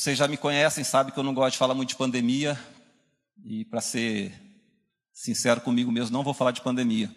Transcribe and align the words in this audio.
Vocês 0.00 0.16
já 0.16 0.26
me 0.26 0.38
conhecem, 0.38 0.82
sabem 0.82 1.12
que 1.12 1.18
eu 1.18 1.22
não 1.22 1.34
gosto 1.34 1.52
de 1.52 1.58
falar 1.58 1.74
muito 1.74 1.90
de 1.90 1.96
pandemia. 1.96 2.58
E 3.44 3.66
para 3.66 3.82
ser 3.82 4.32
sincero 5.12 5.60
comigo 5.60 5.92
mesmo, 5.92 6.10
não 6.10 6.24
vou 6.24 6.32
falar 6.32 6.52
de 6.52 6.62
pandemia. 6.62 7.14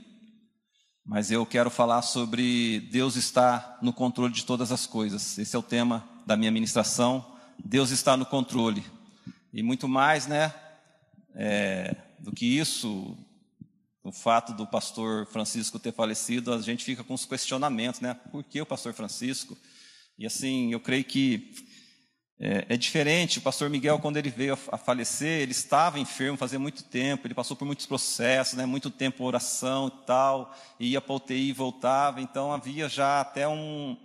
Mas 1.05 1.31
eu 1.31 1.45
quero 1.45 1.69
falar 1.69 2.01
sobre 2.01 2.81
Deus 2.91 3.15
está 3.15 3.79
no 3.81 3.93
controle 3.93 4.33
de 4.33 4.43
todas 4.43 4.69
as 4.69 4.85
coisas. 4.85 5.37
Esse 5.37 5.55
é 5.55 5.59
o 5.59 5.63
tema 5.63 6.05
da 6.25 6.35
minha 6.35 6.51
ministração. 6.51 7.25
Deus 7.57 7.89
está 7.89 8.17
no 8.17 8.25
controle. 8.25 8.83
E 9.53 9.63
muito 9.63 9.87
mais, 9.87 10.27
né? 10.27 10.53
É, 11.35 11.95
do 12.19 12.33
que 12.33 12.45
isso, 12.45 13.17
o 14.03 14.11
fato 14.11 14.51
do 14.51 14.67
pastor 14.67 15.25
Francisco 15.27 15.79
ter 15.79 15.93
falecido, 15.93 16.53
a 16.53 16.61
gente 16.61 16.83
fica 16.83 17.01
com 17.01 17.13
os 17.13 17.23
questionamentos, 17.23 18.01
né? 18.01 18.13
Por 18.29 18.43
que 18.43 18.59
o 18.59 18.65
pastor 18.65 18.93
Francisco? 18.93 19.57
E 20.19 20.25
assim, 20.25 20.73
eu 20.73 20.81
creio 20.81 21.05
que 21.05 21.72
é, 22.45 22.65
é, 22.67 22.77
diferente. 22.77 23.39
O 23.39 23.41
pastor 23.41 23.69
Miguel, 23.69 23.99
quando 23.99 24.17
ele 24.17 24.29
veio 24.29 24.59
a, 24.69 24.77
falecer, 24.77 25.41
ele 25.41 25.53
estava 25.53 25.97
enfermo 25.97 26.37
fazia 26.37 26.59
muito 26.59 26.83
tempo, 26.83 27.25
ele 27.25 27.33
passou 27.33 27.55
por 27.55 27.63
muitos 27.63 27.85
processos, 27.85 28.55
né? 28.55 28.65
Muito 28.65 28.89
tempo 28.89 29.23
oração 29.23 29.87
e 29.87 30.05
tal, 30.05 30.53
ia 30.77 30.99
para 30.99 31.15
UTI 31.15 31.49
e 31.49 31.53
voltava. 31.53 32.19
Então 32.19 32.51
havia 32.51 32.89
já 32.89 33.21
até 33.21 33.47
um, 33.47 33.95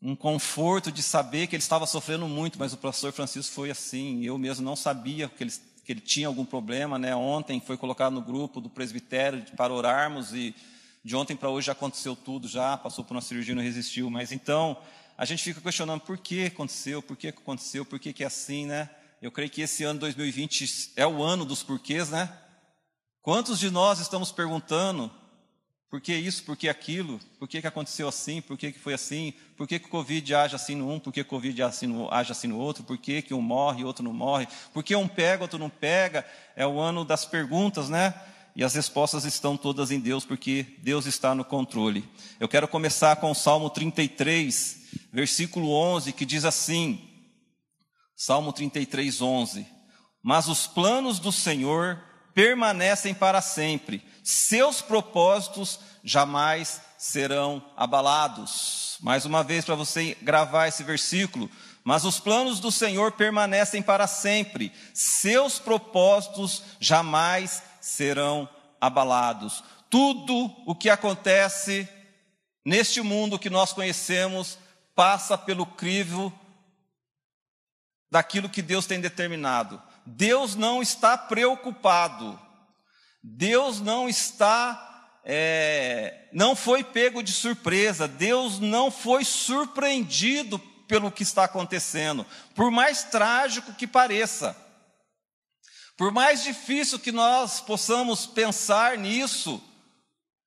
um 0.00 0.16
conforto 0.16 0.90
de 0.90 1.02
saber 1.02 1.46
que 1.46 1.54
ele 1.54 1.62
estava 1.62 1.84
sofrendo 1.84 2.26
muito, 2.26 2.58
mas 2.58 2.72
o 2.72 2.78
pastor 2.78 3.12
Francisco 3.12 3.54
foi 3.54 3.70
assim. 3.70 4.24
Eu 4.24 4.38
mesmo 4.38 4.64
não 4.64 4.74
sabia 4.74 5.28
que 5.28 5.44
ele 5.44 5.52
que 5.84 5.92
ele 5.92 6.00
tinha 6.02 6.26
algum 6.26 6.44
problema, 6.44 6.98
né? 6.98 7.14
Ontem 7.14 7.60
foi 7.60 7.76
colocado 7.76 8.12
no 8.12 8.20
grupo 8.20 8.60
do 8.60 8.68
presbitério 8.68 9.42
para 9.56 9.72
orarmos 9.72 10.34
e 10.34 10.54
de 11.02 11.16
ontem 11.16 11.34
para 11.34 11.48
hoje 11.48 11.66
já 11.66 11.72
aconteceu 11.72 12.14
tudo, 12.14 12.46
já 12.46 12.76
passou 12.76 13.02
por 13.02 13.14
uma 13.14 13.22
cirurgia 13.22 13.52
e 13.52 13.54
não 13.54 13.62
resistiu. 13.62 14.10
Mas 14.10 14.32
então 14.32 14.76
a 15.18 15.24
gente 15.24 15.42
fica 15.42 15.60
questionando 15.60 16.00
por 16.02 16.16
que 16.16 16.46
aconteceu, 16.46 17.02
por 17.02 17.16
que 17.16 17.26
aconteceu, 17.26 17.84
por 17.84 17.98
que, 17.98 18.12
que 18.12 18.22
é 18.22 18.26
assim, 18.28 18.66
né? 18.66 18.88
Eu 19.20 19.32
creio 19.32 19.50
que 19.50 19.60
esse 19.60 19.82
ano 19.82 19.98
2020 19.98 20.92
é 20.94 21.04
o 21.04 21.24
ano 21.24 21.44
dos 21.44 21.60
porquês, 21.60 22.08
né? 22.08 22.32
Quantos 23.20 23.58
de 23.58 23.68
nós 23.68 23.98
estamos 23.98 24.30
perguntando 24.30 25.10
por 25.90 26.00
que 26.00 26.14
isso, 26.14 26.44
por 26.44 26.56
que 26.56 26.68
aquilo, 26.68 27.18
por 27.36 27.48
que, 27.48 27.60
que 27.60 27.66
aconteceu 27.66 28.06
assim, 28.06 28.40
por 28.40 28.56
que, 28.56 28.70
que 28.70 28.78
foi 28.78 28.94
assim, 28.94 29.34
por 29.56 29.66
que, 29.66 29.80
que 29.80 29.86
o 29.86 29.90
Covid 29.90 30.34
age 30.36 30.54
assim 30.54 30.76
no 30.76 30.88
um, 30.88 31.00
por 31.00 31.12
que 31.12 31.22
o 31.22 31.24
Covid 31.24 31.62
age 31.62 31.68
assim 31.68 31.86
no, 31.88 32.14
age 32.14 32.30
assim 32.30 32.46
no 32.46 32.56
outro, 32.56 32.84
por 32.84 32.96
que, 32.96 33.20
que 33.20 33.34
um 33.34 33.42
morre 33.42 33.80
e 33.80 33.84
outro 33.84 34.04
não 34.04 34.12
morre, 34.12 34.46
por 34.72 34.84
que 34.84 34.94
um 34.94 35.08
pega, 35.08 35.42
outro 35.42 35.58
não 35.58 35.68
pega. 35.68 36.24
É 36.54 36.64
o 36.64 36.78
ano 36.78 37.04
das 37.04 37.24
perguntas, 37.24 37.88
né? 37.88 38.14
E 38.58 38.64
as 38.64 38.74
respostas 38.74 39.24
estão 39.24 39.56
todas 39.56 39.92
em 39.92 40.00
Deus, 40.00 40.24
porque 40.24 40.66
Deus 40.78 41.06
está 41.06 41.32
no 41.32 41.44
controle. 41.44 42.04
Eu 42.40 42.48
quero 42.48 42.66
começar 42.66 43.14
com 43.14 43.30
o 43.30 43.34
Salmo 43.34 43.70
33, 43.70 44.78
versículo 45.12 45.70
11, 45.70 46.12
que 46.12 46.26
diz 46.26 46.44
assim: 46.44 47.08
Salmo 48.16 48.52
33, 48.52 49.22
11. 49.22 49.64
Mas 50.20 50.48
os 50.48 50.66
planos 50.66 51.20
do 51.20 51.30
Senhor 51.30 52.02
permanecem 52.34 53.14
para 53.14 53.40
sempre, 53.40 54.02
seus 54.24 54.82
propósitos 54.82 55.78
jamais 56.02 56.80
serão 56.98 57.64
abalados. 57.76 58.96
Mais 59.00 59.24
uma 59.24 59.44
vez, 59.44 59.64
para 59.64 59.76
você 59.76 60.16
gravar 60.20 60.66
esse 60.66 60.82
versículo. 60.82 61.48
Mas 61.84 62.04
os 62.04 62.18
planos 62.18 62.58
do 62.58 62.72
Senhor 62.72 63.12
permanecem 63.12 63.80
para 63.80 64.08
sempre, 64.08 64.72
seus 64.92 65.60
propósitos 65.60 66.64
jamais 66.80 67.62
serão 67.88 68.46
abalados. 68.78 69.64
Tudo 69.88 70.54
o 70.66 70.74
que 70.74 70.90
acontece 70.90 71.88
neste 72.64 73.00
mundo 73.00 73.38
que 73.38 73.48
nós 73.48 73.72
conhecemos 73.72 74.58
passa 74.94 75.38
pelo 75.38 75.64
crivo 75.64 76.32
daquilo 78.10 78.48
que 78.48 78.60
Deus 78.60 78.86
tem 78.86 79.00
determinado. 79.00 79.82
Deus 80.04 80.54
não 80.54 80.82
está 80.82 81.16
preocupado, 81.16 82.38
Deus 83.22 83.80
não 83.80 84.08
está, 84.08 85.18
é, 85.24 86.28
não 86.32 86.54
foi 86.54 86.84
pego 86.84 87.22
de 87.22 87.32
surpresa, 87.32 88.06
Deus 88.06 88.58
não 88.58 88.90
foi 88.90 89.24
surpreendido 89.24 90.58
pelo 90.86 91.10
que 91.10 91.22
está 91.22 91.44
acontecendo, 91.44 92.26
por 92.54 92.70
mais 92.70 93.04
trágico 93.04 93.72
que 93.74 93.86
pareça. 93.86 94.67
Por 95.98 96.12
mais 96.12 96.44
difícil 96.44 96.96
que 96.96 97.10
nós 97.10 97.60
possamos 97.60 98.24
pensar 98.24 98.96
nisso, 98.96 99.60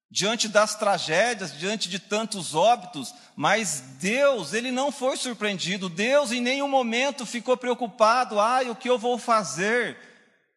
diante 0.09 0.47
das 0.47 0.75
tragédias, 0.75 1.57
diante 1.59 1.89
de 1.89 1.99
tantos 1.99 2.55
óbitos, 2.55 3.13
mas 3.35 3.81
Deus, 3.99 4.53
ele 4.53 4.71
não 4.71 4.93
foi 4.93 5.17
surpreendido. 5.17 5.89
Deus 5.89 6.31
em 6.31 6.39
nenhum 6.39 6.69
momento 6.69 7.25
ficou 7.25 7.57
preocupado, 7.57 8.39
ai, 8.39 8.69
o 8.69 8.75
que 8.75 8.89
eu 8.89 8.97
vou 8.97 9.17
fazer 9.17 9.97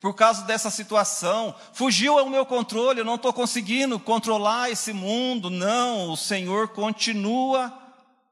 por 0.00 0.14
causa 0.14 0.42
dessa 0.42 0.70
situação? 0.70 1.52
Fugiu 1.72 2.16
ao 2.16 2.30
meu 2.30 2.46
controle, 2.46 3.00
eu 3.00 3.04
não 3.04 3.16
estou 3.16 3.32
conseguindo 3.32 3.98
controlar 3.98 4.70
esse 4.70 4.92
mundo. 4.92 5.50
Não, 5.50 6.10
o 6.10 6.16
Senhor 6.16 6.68
continua 6.68 7.76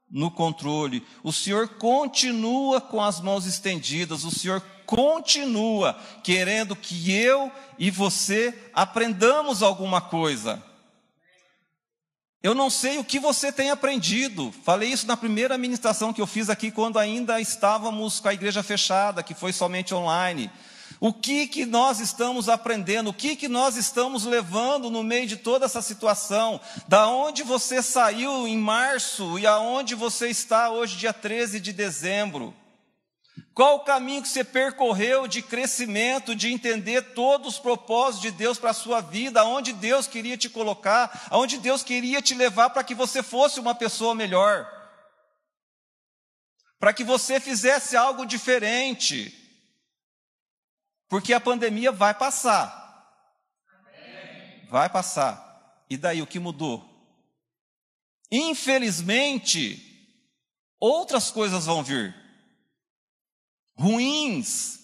no 0.09 0.31
controle. 0.31 1.05
O 1.23 1.33
Senhor 1.33 1.67
continua 1.67 2.79
com 2.79 3.01
as 3.01 3.19
mãos 3.19 3.45
estendidas, 3.45 4.23
o 4.23 4.31
Senhor 4.31 4.61
continua 4.85 5.97
querendo 6.23 6.75
que 6.75 7.11
eu 7.11 7.51
e 7.77 7.89
você 7.89 8.53
aprendamos 8.73 9.61
alguma 9.61 10.01
coisa. 10.01 10.61
Eu 12.43 12.53
não 12.53 12.69
sei 12.69 12.97
o 12.97 13.05
que 13.05 13.19
você 13.19 13.53
tem 13.53 13.71
aprendido. 13.71 14.53
Falei 14.65 14.89
isso 14.89 15.07
na 15.07 15.15
primeira 15.15 15.57
ministração 15.57 16.11
que 16.11 16.21
eu 16.21 16.27
fiz 16.27 16.49
aqui, 16.49 16.69
quando 16.69 16.99
ainda 16.99 17.39
estávamos 17.39 18.19
com 18.19 18.27
a 18.27 18.33
igreja 18.33 18.61
fechada, 18.61 19.23
que 19.23 19.33
foi 19.33 19.53
somente 19.53 19.95
online. 19.95 20.51
O 20.99 21.13
que 21.13 21.47
que 21.47 21.65
nós 21.65 22.01
estamos 22.01 22.49
aprendendo? 22.49 23.09
O 23.09 23.13
que 23.13 23.37
que 23.37 23.47
nós 23.47 23.77
estamos 23.77 24.25
levando 24.25 24.89
no 24.89 25.03
meio 25.03 25.25
de 25.25 25.37
toda 25.37 25.65
essa 25.65 25.81
situação? 25.81 26.59
Da 26.87 27.07
onde 27.07 27.43
você 27.43 27.81
saiu 27.81 28.45
em 28.45 28.57
março 28.57 29.39
e 29.39 29.47
aonde 29.47 29.95
você 29.95 30.27
está 30.27 30.69
hoje, 30.69 30.97
dia 30.97 31.13
13 31.13 31.61
de 31.61 31.71
dezembro? 31.71 32.53
Qual 33.53 33.75
o 33.75 33.83
caminho 33.83 34.21
que 34.21 34.27
você 34.27 34.43
percorreu 34.43 35.27
de 35.27 35.41
crescimento, 35.41 36.35
de 36.35 36.51
entender 36.51 37.13
todos 37.13 37.53
os 37.53 37.59
propósitos 37.59 38.21
de 38.21 38.31
Deus 38.31 38.57
para 38.57 38.71
a 38.71 38.75
sua 38.75 38.99
vida, 38.99 39.41
aonde 39.41 39.73
Deus 39.73 40.07
queria 40.07 40.35
te 40.35 40.49
colocar, 40.49 41.27
aonde 41.29 41.59
Deus 41.59 41.83
queria 41.83 42.19
te 42.21 42.33
levar 42.33 42.71
para 42.71 42.83
que 42.83 42.95
você 42.95 43.21
fosse 43.21 43.59
uma 43.59 43.75
pessoa 43.75 44.15
melhor, 44.15 44.67
para 46.79 46.93
que 46.93 47.03
você 47.03 47.39
fizesse 47.39 47.95
algo 47.95 48.25
diferente, 48.25 49.31
porque 51.07 51.31
a 51.31 51.39
pandemia 51.39 51.91
vai 51.91 52.15
passar, 52.15 52.81
vai 54.67 54.89
passar, 54.89 55.85
e 55.87 55.95
daí 55.95 56.23
o 56.23 56.27
que 56.27 56.39
mudou? 56.39 56.89
Infelizmente, 58.31 60.17
outras 60.79 61.29
coisas 61.29 61.67
vão 61.67 61.83
vir 61.83 62.22
ruins. 63.75 64.83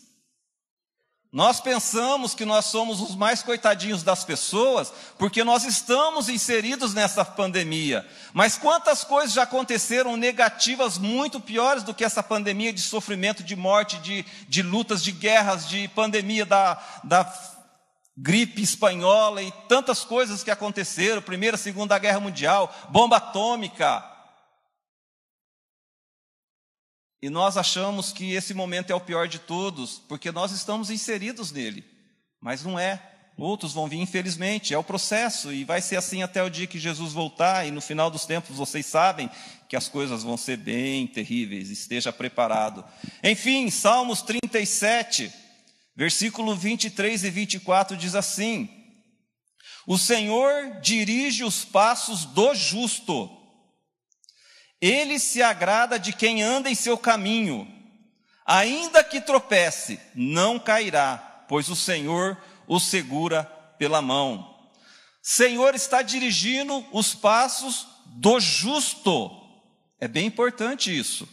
Nós 1.31 1.59
pensamos 1.59 2.33
que 2.33 2.43
nós 2.43 2.65
somos 2.65 2.99
os 2.99 3.15
mais 3.15 3.43
coitadinhos 3.43 4.01
das 4.01 4.23
pessoas 4.23 4.91
porque 5.15 5.43
nós 5.43 5.63
estamos 5.63 6.27
inseridos 6.27 6.95
nessa 6.95 7.23
pandemia. 7.23 8.07
Mas 8.33 8.57
quantas 8.57 9.03
coisas 9.03 9.33
já 9.33 9.43
aconteceram 9.43 10.17
negativas 10.17 10.97
muito 10.97 11.39
piores 11.39 11.83
do 11.83 11.93
que 11.93 12.03
essa 12.03 12.23
pandemia 12.23 12.73
de 12.73 12.81
sofrimento, 12.81 13.43
de 13.43 13.55
morte, 13.55 13.99
de, 13.99 14.25
de 14.47 14.63
lutas, 14.63 15.03
de 15.03 15.11
guerras, 15.11 15.69
de 15.69 15.87
pandemia 15.89 16.47
da, 16.47 16.81
da 17.03 17.31
gripe 18.17 18.63
espanhola 18.63 19.43
e 19.43 19.51
tantas 19.67 20.03
coisas 20.03 20.43
que 20.43 20.49
aconteceram 20.49 21.21
Primeira, 21.21 21.57
Segunda 21.57 21.99
Guerra 21.99 22.19
Mundial, 22.19 22.73
bomba 22.89 23.17
atômica. 23.17 24.03
E 27.21 27.29
nós 27.29 27.57
achamos 27.57 28.13
que 28.13 28.31
esse 28.33 28.53
momento 28.53 28.91
é 28.91 28.95
o 28.95 29.01
pior 29.01 29.27
de 29.27 29.39
todos, 29.39 30.01
porque 30.07 30.31
nós 30.31 30.51
estamos 30.51 30.89
inseridos 30.89 31.51
nele. 31.51 31.83
Mas 32.41 32.63
não 32.63 32.79
é. 32.79 33.01
Outros 33.37 33.73
vão 33.73 33.87
vir, 33.87 33.99
infelizmente, 33.99 34.73
é 34.73 34.77
o 34.77 34.83
processo, 34.83 35.51
e 35.53 35.63
vai 35.63 35.81
ser 35.81 35.95
assim 35.95 36.21
até 36.23 36.43
o 36.43 36.49
dia 36.49 36.67
que 36.67 36.77
Jesus 36.77 37.13
voltar, 37.13 37.65
e 37.65 37.71
no 37.71 37.79
final 37.79 38.11
dos 38.11 38.25
tempos 38.25 38.57
vocês 38.57 38.85
sabem 38.85 39.29
que 39.67 39.77
as 39.77 39.87
coisas 39.87 40.23
vão 40.23 40.35
ser 40.35 40.57
bem 40.57 41.07
terríveis, 41.07 41.69
esteja 41.69 42.11
preparado. 42.11 42.83
Enfim, 43.23 43.69
Salmos 43.69 44.21
37, 44.21 45.31
versículo 45.95 46.53
23 46.53 47.23
e 47.23 47.29
24 47.29 47.95
diz 47.95 48.13
assim: 48.13 48.69
O 49.87 49.97
Senhor 49.97 50.79
dirige 50.81 51.45
os 51.45 51.63
passos 51.63 52.25
do 52.25 52.53
justo 52.53 53.38
ele 54.81 55.19
se 55.19 55.41
agrada 55.41 55.99
de 55.99 56.13
quem 56.13 56.41
anda 56.41 56.69
em 56.69 56.75
seu 56.75 56.97
caminho. 56.97 57.67
Ainda 58.45 59.03
que 59.03 59.21
tropece, 59.21 59.99
não 60.15 60.57
cairá, 60.57 61.43
pois 61.47 61.69
o 61.69 61.75
Senhor 61.75 62.37
o 62.67 62.79
segura 62.79 63.43
pela 63.77 64.01
mão. 64.01 64.55
Senhor 65.21 65.75
está 65.75 66.01
dirigindo 66.01 66.85
os 66.91 67.13
passos 67.13 67.87
do 68.05 68.39
justo. 68.39 69.31
É 69.99 70.07
bem 70.07 70.27
importante 70.27 70.97
isso. 70.97 71.27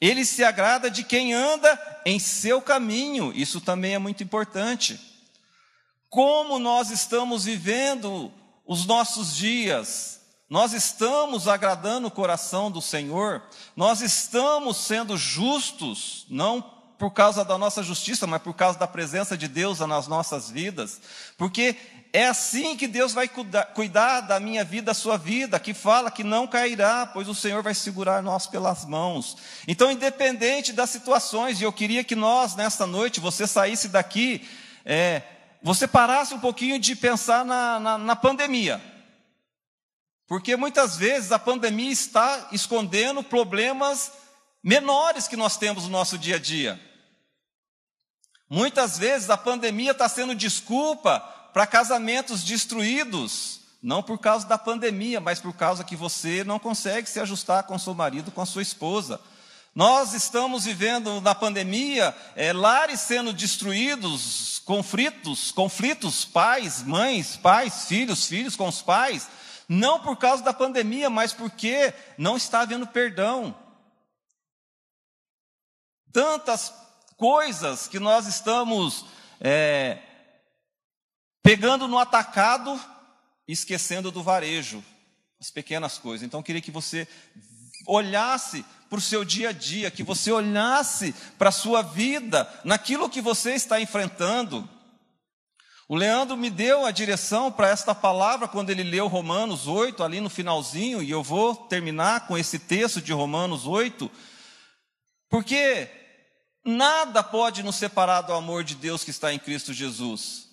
Ele 0.00 0.24
se 0.24 0.42
agrada 0.42 0.90
de 0.90 1.04
quem 1.04 1.32
anda 1.32 2.02
em 2.04 2.18
seu 2.18 2.60
caminho. 2.60 3.32
Isso 3.34 3.60
também 3.60 3.94
é 3.94 3.98
muito 3.98 4.22
importante. 4.24 4.98
Como 6.08 6.58
nós 6.58 6.90
estamos 6.90 7.44
vivendo 7.44 8.32
os 8.66 8.84
nossos 8.84 9.36
dias? 9.36 10.21
Nós 10.52 10.74
estamos 10.74 11.48
agradando 11.48 12.08
o 12.08 12.10
coração 12.10 12.70
do 12.70 12.82
Senhor? 12.82 13.40
Nós 13.74 14.02
estamos 14.02 14.76
sendo 14.76 15.16
justos, 15.16 16.26
não 16.28 16.60
por 16.98 17.10
causa 17.12 17.42
da 17.42 17.56
nossa 17.56 17.82
justiça, 17.82 18.26
mas 18.26 18.42
por 18.42 18.52
causa 18.52 18.78
da 18.78 18.86
presença 18.86 19.34
de 19.34 19.48
Deus 19.48 19.78
nas 19.78 20.06
nossas 20.06 20.50
vidas? 20.50 21.00
Porque 21.38 21.74
é 22.12 22.28
assim 22.28 22.76
que 22.76 22.86
Deus 22.86 23.14
vai 23.14 23.30
cuidar, 23.74 24.20
da 24.20 24.38
minha 24.38 24.62
vida, 24.62 24.88
da 24.88 24.94
sua 24.94 25.16
vida, 25.16 25.58
que 25.58 25.72
fala 25.72 26.10
que 26.10 26.22
não 26.22 26.46
cairá, 26.46 27.06
pois 27.06 27.28
o 27.28 27.34
Senhor 27.34 27.62
vai 27.62 27.72
segurar 27.72 28.22
nós 28.22 28.46
pelas 28.46 28.84
mãos. 28.84 29.38
Então, 29.66 29.90
independente 29.90 30.70
das 30.70 30.90
situações, 30.90 31.62
e 31.62 31.64
eu 31.64 31.72
queria 31.72 32.04
que 32.04 32.14
nós, 32.14 32.54
nesta 32.54 32.86
noite, 32.86 33.20
você 33.20 33.46
saísse 33.46 33.88
daqui, 33.88 34.46
é, 34.84 35.22
você 35.62 35.88
parasse 35.88 36.34
um 36.34 36.40
pouquinho 36.40 36.78
de 36.78 36.94
pensar 36.94 37.42
na, 37.42 37.80
na, 37.80 37.96
na 37.96 38.14
pandemia. 38.14 38.91
Porque 40.32 40.56
muitas 40.56 40.96
vezes 40.96 41.30
a 41.30 41.38
pandemia 41.38 41.92
está 41.92 42.48
escondendo 42.52 43.22
problemas 43.22 44.12
menores 44.64 45.28
que 45.28 45.36
nós 45.36 45.58
temos 45.58 45.84
no 45.84 45.90
nosso 45.90 46.16
dia 46.16 46.36
a 46.36 46.38
dia. 46.38 46.80
Muitas 48.48 48.96
vezes 48.96 49.28
a 49.28 49.36
pandemia 49.36 49.90
está 49.90 50.08
sendo 50.08 50.34
desculpa 50.34 51.20
para 51.52 51.66
casamentos 51.66 52.42
destruídos, 52.42 53.60
não 53.82 54.02
por 54.02 54.16
causa 54.18 54.46
da 54.46 54.56
pandemia, 54.56 55.20
mas 55.20 55.38
por 55.38 55.52
causa 55.52 55.84
que 55.84 55.94
você 55.94 56.42
não 56.44 56.58
consegue 56.58 57.10
se 57.10 57.20
ajustar 57.20 57.64
com 57.64 57.78
seu 57.78 57.92
marido, 57.92 58.30
com 58.30 58.40
a 58.40 58.46
sua 58.46 58.62
esposa. 58.62 59.20
Nós 59.74 60.14
estamos 60.14 60.64
vivendo 60.64 61.20
na 61.20 61.34
pandemia 61.34 62.16
é, 62.34 62.54
lares 62.54 63.00
sendo 63.00 63.34
destruídos, 63.34 64.62
conflitos, 64.64 65.52
conflitos, 65.52 66.24
pais, 66.24 66.82
mães, 66.82 67.36
pais, 67.36 67.84
filhos, 67.84 68.26
filhos 68.26 68.56
com 68.56 68.66
os 68.66 68.80
pais, 68.80 69.28
não 69.72 70.00
por 70.00 70.16
causa 70.16 70.42
da 70.42 70.52
pandemia, 70.52 71.08
mas 71.08 71.32
porque 71.32 71.92
não 72.18 72.36
está 72.36 72.60
havendo 72.60 72.86
perdão. 72.86 73.56
Tantas 76.12 76.72
coisas 77.16 77.88
que 77.88 77.98
nós 77.98 78.26
estamos 78.26 79.06
é, 79.40 79.98
Pegando 81.42 81.88
no 81.88 81.98
atacado, 81.98 82.80
esquecendo 83.48 84.12
do 84.12 84.22
varejo, 84.22 84.82
as 85.40 85.50
pequenas 85.50 85.98
coisas. 85.98 86.24
Então 86.24 86.38
eu 86.38 86.44
queria 86.44 86.62
que 86.62 86.70
você 86.70 87.08
olhasse 87.84 88.64
para 88.88 88.98
o 88.98 89.02
seu 89.02 89.24
dia 89.24 89.48
a 89.48 89.52
dia, 89.52 89.90
que 89.90 90.04
você 90.04 90.30
olhasse 90.30 91.12
para 91.36 91.48
a 91.48 91.52
sua 91.52 91.82
vida, 91.82 92.48
naquilo 92.64 93.10
que 93.10 93.20
você 93.20 93.54
está 93.54 93.80
enfrentando. 93.80 94.68
O 95.88 95.96
Leandro 95.96 96.36
me 96.36 96.48
deu 96.48 96.86
a 96.86 96.90
direção 96.90 97.50
para 97.50 97.68
esta 97.68 97.94
palavra 97.94 98.46
quando 98.46 98.70
ele 98.70 98.82
leu 98.82 99.08
Romanos 99.08 99.66
8, 99.66 100.02
ali 100.02 100.20
no 100.20 100.30
finalzinho, 100.30 101.02
e 101.02 101.10
eu 101.10 101.22
vou 101.22 101.54
terminar 101.54 102.26
com 102.26 102.38
esse 102.38 102.58
texto 102.58 103.00
de 103.00 103.12
Romanos 103.12 103.66
8, 103.66 104.10
porque 105.28 105.90
nada 106.64 107.22
pode 107.22 107.62
nos 107.62 107.76
separar 107.76 108.22
do 108.22 108.32
amor 108.32 108.62
de 108.62 108.74
Deus 108.74 109.02
que 109.02 109.10
está 109.10 109.32
em 109.32 109.38
Cristo 109.38 109.72
Jesus. 109.72 110.52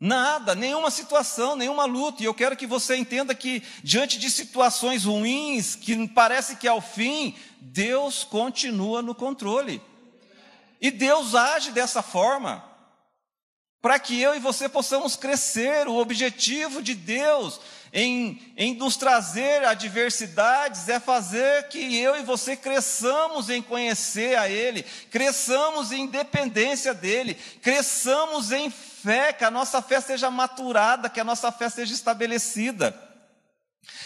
Nada, 0.00 0.54
nenhuma 0.54 0.90
situação, 0.90 1.56
nenhuma 1.56 1.84
luta. 1.84 2.22
E 2.22 2.26
eu 2.26 2.34
quero 2.34 2.56
que 2.56 2.66
você 2.66 2.96
entenda 2.96 3.34
que, 3.34 3.62
diante 3.82 4.16
de 4.18 4.30
situações 4.30 5.04
ruins, 5.04 5.74
que 5.74 6.06
parece 6.08 6.56
que 6.56 6.68
é 6.68 6.72
o 6.72 6.80
fim, 6.80 7.34
Deus 7.60 8.22
continua 8.22 9.02
no 9.02 9.14
controle. 9.14 9.82
E 10.80 10.92
Deus 10.92 11.34
age 11.34 11.72
dessa 11.72 12.00
forma, 12.00 12.64
para 13.80 13.98
que 13.98 14.20
eu 14.20 14.34
e 14.34 14.40
você 14.40 14.68
possamos 14.68 15.16
crescer. 15.16 15.86
O 15.86 15.96
objetivo 15.96 16.82
de 16.82 16.94
Deus 16.94 17.60
em, 17.92 18.52
em 18.56 18.74
nos 18.74 18.96
trazer 18.96 19.64
adversidades 19.64 20.88
é 20.88 21.00
fazer 21.00 21.68
que 21.68 21.96
eu 21.96 22.16
e 22.16 22.22
você 22.22 22.56
cresçamos 22.56 23.48
em 23.48 23.62
conhecer 23.62 24.36
a 24.36 24.48
Ele, 24.48 24.82
cresçamos 25.10 25.92
em 25.92 26.06
dependência 26.06 26.92
dEle, 26.92 27.34
cresçamos 27.62 28.52
em 28.52 28.70
fé, 28.70 29.32
que 29.32 29.44
a 29.44 29.50
nossa 29.50 29.80
fé 29.80 30.00
seja 30.00 30.30
maturada, 30.30 31.08
que 31.08 31.20
a 31.20 31.24
nossa 31.24 31.50
fé 31.50 31.68
seja 31.70 31.94
estabelecida. 31.94 32.94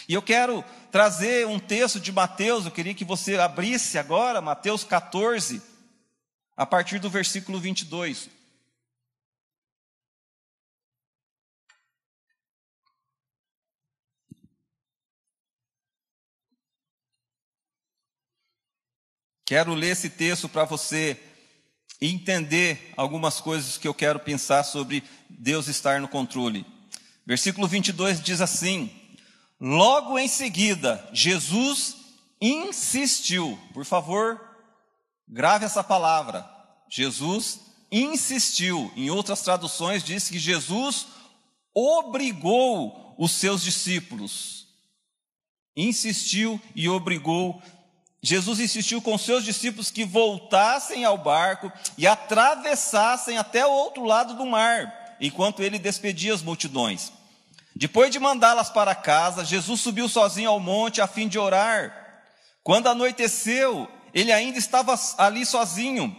E 0.09 0.15
eu 0.15 0.23
quero 0.23 0.65
trazer 0.91 1.47
um 1.47 1.59
texto 1.59 1.99
de 1.99 2.13
Mateus, 2.13 2.65
eu 2.65 2.71
queria 2.71 2.95
que 2.95 3.05
você 3.05 3.37
abrisse 3.37 3.99
agora, 3.99 4.41
Mateus 4.41 4.85
14, 4.85 5.61
a 6.57 6.67
partir 6.67 6.99
do 6.99 7.11
versículo 7.11 7.59
22. 7.59 8.42
Quero 19.45 19.75
ler 19.75 19.91
esse 19.91 20.09
texto 20.09 20.49
para 20.49 20.65
você 20.65 21.21
entender 22.01 22.93
algumas 22.97 23.41
coisas 23.41 23.77
que 23.77 23.87
eu 23.87 23.95
quero 23.95 24.19
pensar 24.19 24.65
sobre 24.65 25.03
Deus 25.29 25.69
estar 25.69 26.01
no 26.01 26.09
controle. 26.09 26.67
Versículo 27.27 27.67
22 27.67 28.23
diz 28.23 28.41
assim: 28.41 28.91
Logo 29.61 30.19
em 30.19 30.29
seguida, 30.29 31.09
Jesus 31.13 31.97
insistiu, 32.41 33.59
por 33.73 33.85
favor, 33.85 34.41
grave 35.29 35.65
essa 35.65 35.85
palavra. 35.85 36.49
Jesus 36.91 37.61
insistiu, 37.91 38.93
em 38.97 39.11
outras 39.11 39.43
traduções 39.43 40.03
diz 40.03 40.29
que 40.29 40.39
Jesus 40.39 41.07
obrigou 41.75 43.15
os 43.19 43.33
seus 43.33 43.63
discípulos. 43.63 44.67
Insistiu 45.77 46.61
e 46.75 46.89
obrigou 46.89 47.63
Jesus 48.23 48.61
insistiu 48.61 49.03
com 49.03 49.19
seus 49.19 49.45
discípulos 49.45 49.91
que 49.91 50.05
voltassem 50.05 51.05
ao 51.05 51.19
barco 51.19 51.73
e 51.99 52.07
atravessassem 52.07 53.37
até 53.37 53.67
o 53.67 53.71
outro 53.71 54.05
lado 54.05 54.35
do 54.35 54.47
mar, 54.47 55.17
enquanto 55.21 55.61
ele 55.61 55.77
despedia 55.77 56.33
as 56.33 56.41
multidões. 56.41 57.13
Depois 57.75 58.13
de 58.13 58.21
mandá-las 58.21 58.71
para 58.71 58.95
casa, 58.95 59.45
Jesus 59.45 59.81
subiu 59.81 60.09
sozinho 60.09 60.51
ao 60.51 60.61
monte 60.61 61.01
a 61.01 61.07
fim 61.09 61.27
de 61.27 61.37
orar. 61.37 61.93
Quando 62.63 62.87
anoiteceu, 62.87 63.89
ele 64.15 64.31
ainda 64.31 64.57
estava 64.57 64.95
ali 65.19 65.45
sozinho. 65.45 66.15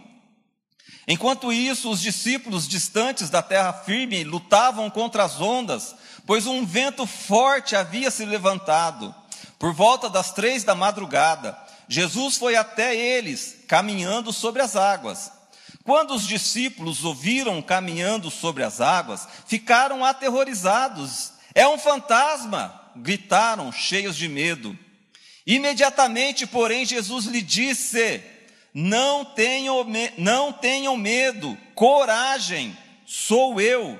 Enquanto 1.07 1.53
isso, 1.53 1.89
os 1.89 2.01
discípulos 2.01 2.67
distantes 2.67 3.29
da 3.29 3.41
terra 3.41 3.71
firme 3.71 4.25
lutavam 4.25 4.89
contra 4.89 5.23
as 5.23 5.39
ondas, 5.39 5.95
pois 6.25 6.47
um 6.47 6.65
vento 6.65 7.05
forte 7.05 7.77
havia 7.77 8.11
se 8.11 8.25
levantado. 8.25 9.15
Por 9.59 9.73
volta 9.73 10.09
das 10.09 10.31
três 10.31 10.63
da 10.63 10.75
madrugada, 10.75 11.57
Jesus 11.87 12.37
foi 12.37 12.55
até 12.55 12.95
eles, 12.95 13.57
caminhando 13.67 14.31
sobre 14.31 14.61
as 14.61 14.75
águas. 14.75 15.31
Quando 15.83 16.13
os 16.13 16.25
discípulos 16.27 17.03
ouviram 17.03 17.61
caminhando 17.61 18.31
sobre 18.31 18.63
as 18.63 18.79
águas, 18.79 19.27
ficaram 19.47 20.03
aterrorizados. 20.05 21.33
É 21.53 21.67
um 21.67 21.77
fantasma! 21.77 22.83
gritaram, 22.95 23.71
cheios 23.71 24.15
de 24.15 24.27
medo. 24.27 24.77
Imediatamente, 25.45 26.45
porém, 26.45 26.85
Jesus 26.85 27.25
lhe 27.25 27.41
disse: 27.41 28.21
Não 28.73 29.25
tenham, 29.25 29.85
não 30.17 30.53
tenham 30.53 30.95
medo, 30.95 31.57
coragem, 31.75 32.77
sou 33.05 33.59
eu. 33.59 33.99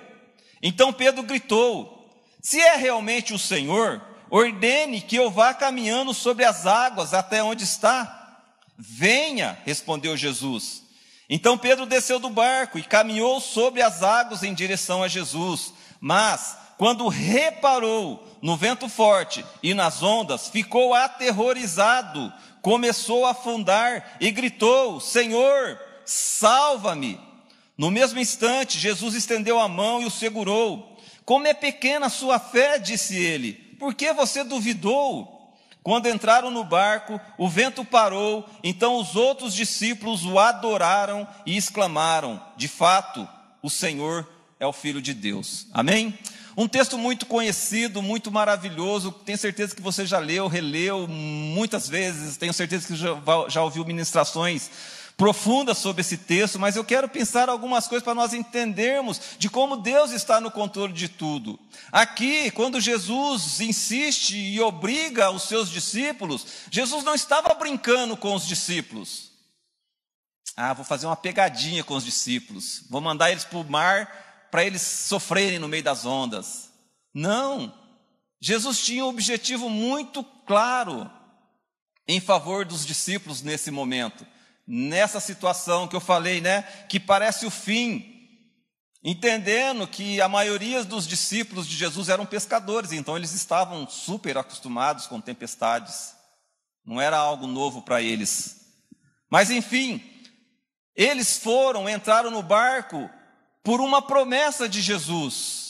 Então 0.62 0.94
Pedro 0.94 1.24
gritou: 1.24 2.10
Se 2.42 2.60
é 2.60 2.76
realmente 2.76 3.34
o 3.34 3.40
Senhor, 3.40 4.02
Ordene 4.36 5.00
que 5.00 5.16
eu 5.16 5.30
vá 5.30 5.54
caminhando 5.54 6.12
sobre 6.12 6.44
as 6.44 6.66
águas 6.66 7.14
até 7.14 7.44
onde 7.44 7.64
está. 7.64 8.42
Venha, 8.76 9.56
respondeu 9.64 10.18
Jesus. 10.18 10.82
Então 11.30 11.56
Pedro 11.56 11.86
desceu 11.86 12.18
do 12.18 12.32
barco 12.32 12.80
e 12.80 12.84
caminhou 12.84 13.40
sobre 13.40 13.84
as 13.84 14.02
águas 14.02 14.42
em 14.42 14.52
direção 14.52 15.04
a 15.04 15.08
Jesus. 15.08 15.72
Mas, 16.02 16.58
quando 16.80 17.08
reparou 17.10 18.28
no 18.42 18.58
vento 18.58 18.90
forte 18.90 19.46
e 19.62 19.76
nas 19.76 20.02
ondas, 20.02 20.48
ficou 20.48 20.96
aterrorizado, 20.96 22.34
começou 22.60 23.28
a 23.28 23.32
afundar 23.34 24.18
e 24.20 24.32
gritou: 24.32 25.00
Senhor, 25.00 25.80
salva-me! 26.06 27.22
No 27.78 27.92
mesmo 27.92 28.20
instante, 28.20 28.80
Jesus 28.80 29.14
estendeu 29.14 29.60
a 29.60 29.68
mão 29.68 30.02
e 30.02 30.06
o 30.06 30.12
segurou. 30.12 30.98
Como 31.24 31.46
é 31.46 31.54
pequena 31.54 32.08
a 32.08 32.10
sua 32.10 32.40
fé, 32.40 32.80
disse 32.80 33.16
ele 33.16 33.63
por 33.84 33.94
que 33.94 34.14
você 34.14 34.46
duvidou? 34.46 35.54
Quando 35.84 36.08
entraram 36.08 36.50
no 36.50 36.64
barco, 36.64 37.20
o 37.38 37.50
vento 37.50 37.84
parou, 37.84 38.48
então 38.64 38.96
os 38.96 39.18
outros 39.18 39.54
discípulos 39.54 40.24
o 40.24 40.40
adoraram 40.40 41.28
e 41.46 41.58
exclamaram: 41.58 42.42
De 42.56 42.70
fato, 42.70 43.28
o 43.62 43.70
Senhor 43.70 44.26
é 44.58 44.66
o 44.66 44.72
Filho 44.72 45.02
de 45.02 45.14
Deus. 45.14 45.68
Amém? 45.74 46.18
Um 46.56 46.66
texto 46.66 46.98
muito 46.98 47.26
conhecido, 47.26 48.02
muito 48.02 48.32
maravilhoso, 48.32 49.12
tenho 49.12 49.38
certeza 49.38 49.76
que 49.76 49.82
você 49.82 50.06
já 50.06 50.18
leu, 50.18 50.48
releu 50.48 51.06
muitas 51.06 51.90
vezes, 51.90 52.38
tenho 52.38 52.54
certeza 52.54 52.88
que 52.88 52.96
já, 52.96 53.10
já 53.50 53.62
ouviu 53.62 53.84
ministrações 53.84 54.72
profundas 55.18 55.78
sobre 55.78 56.02
esse 56.02 56.18
texto, 56.18 56.60
mas 56.60 56.76
eu 56.76 56.84
quero 56.84 57.08
pensar 57.08 57.50
algumas 57.50 57.88
coisas 57.88 58.04
para 58.04 58.16
nós 58.16 58.34
entendermos 58.34 59.22
de 59.38 59.50
como 59.50 59.78
Deus 59.78 60.12
está 60.12 60.42
no 60.42 60.52
controle 60.52 60.94
de 60.94 61.08
tudo. 61.08 61.60
Aqui, 61.92 62.50
quando 62.52 62.82
Jesus 62.82 63.60
insiste 63.62 64.36
e 64.36 64.60
obriga 64.60 65.30
os 65.32 65.44
seus 65.44 65.70
discípulos, 65.70 66.46
Jesus 66.72 67.04
não 67.04 67.14
estava 67.14 67.54
brincando 67.54 68.18
com 68.18 68.34
os 68.34 68.48
discípulos. 68.48 69.32
Ah, 70.56 70.74
vou 70.74 70.86
fazer 70.86 71.06
uma 71.06 71.16
pegadinha 71.16 71.84
com 71.84 71.96
os 71.96 72.06
discípulos, 72.06 72.84
vou 72.90 73.02
mandar 73.02 73.32
eles 73.32 73.44
para 73.44 73.58
o 73.58 73.64
mar 73.64 74.24
para 74.52 74.64
eles 74.64 74.84
sofrerem 74.84 75.58
no 75.58 75.68
meio 75.68 75.82
das 75.82 76.06
ondas. 76.06 76.70
Não, 77.12 77.74
Jesus 78.40 78.86
tinha 78.86 79.04
um 79.04 79.10
objetivo 79.10 79.68
muito 79.68 80.24
claro 80.46 81.10
em 82.08 82.20
favor 82.20 82.64
dos 82.64 82.86
discípulos 82.86 83.42
nesse 83.42 83.72
momento 83.72 84.28
nessa 84.66 85.20
situação 85.20 85.88
que 85.88 85.96
eu 85.96 86.00
falei, 86.00 86.42
né, 86.42 86.62
que 86.88 87.00
parece 87.00 87.46
o 87.46 87.52
fim, 87.52 88.14
entendendo 89.04 89.88
que 89.88 90.22
a 90.22 90.30
maioria 90.30 90.84
dos 90.84 91.06
discípulos 91.06 91.68
de 91.68 91.76
Jesus 91.76 92.10
eram 92.10 92.26
pescadores, 92.26 92.92
então 92.92 93.18
eles 93.18 93.34
estavam 93.34 93.88
super 93.88 94.38
acostumados 94.38 95.08
com 95.08 95.20
tempestades. 95.20 96.16
Não 96.86 97.00
era 97.00 97.18
algo 97.18 97.48
novo 97.48 97.82
para 97.82 98.02
eles. 98.02 98.62
Mas 99.30 99.50
enfim, 99.50 100.02
eles 100.96 101.38
foram, 101.38 101.90
entraram 101.90 102.30
no 102.30 102.44
barco 102.44 103.10
por 103.64 103.82
uma 103.82 104.02
promessa 104.02 104.68
de 104.68 104.82
Jesus. 104.82 105.64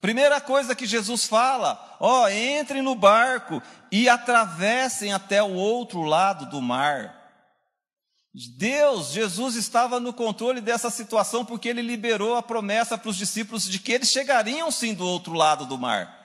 Primeira 0.00 0.40
coisa 0.40 0.74
que 0.74 0.86
Jesus 0.86 1.24
fala: 1.24 1.96
ó, 1.98 2.24
oh, 2.24 2.28
entrem 2.28 2.82
no 2.82 2.94
barco 2.94 3.62
e 3.90 4.08
atravessem 4.08 5.12
até 5.12 5.42
o 5.42 5.54
outro 5.54 6.02
lado 6.02 6.46
do 6.46 6.60
mar. 6.60 7.23
Deus, 8.34 9.12
Jesus 9.12 9.54
estava 9.54 10.00
no 10.00 10.12
controle 10.12 10.60
dessa 10.60 10.90
situação 10.90 11.44
porque 11.44 11.68
ele 11.68 11.80
liberou 11.80 12.34
a 12.34 12.42
promessa 12.42 12.98
para 12.98 13.08
os 13.08 13.16
discípulos 13.16 13.62
de 13.62 13.78
que 13.78 13.92
eles 13.92 14.10
chegariam 14.10 14.72
sim 14.72 14.92
do 14.92 15.06
outro 15.06 15.34
lado 15.34 15.66
do 15.66 15.78
mar. 15.78 16.22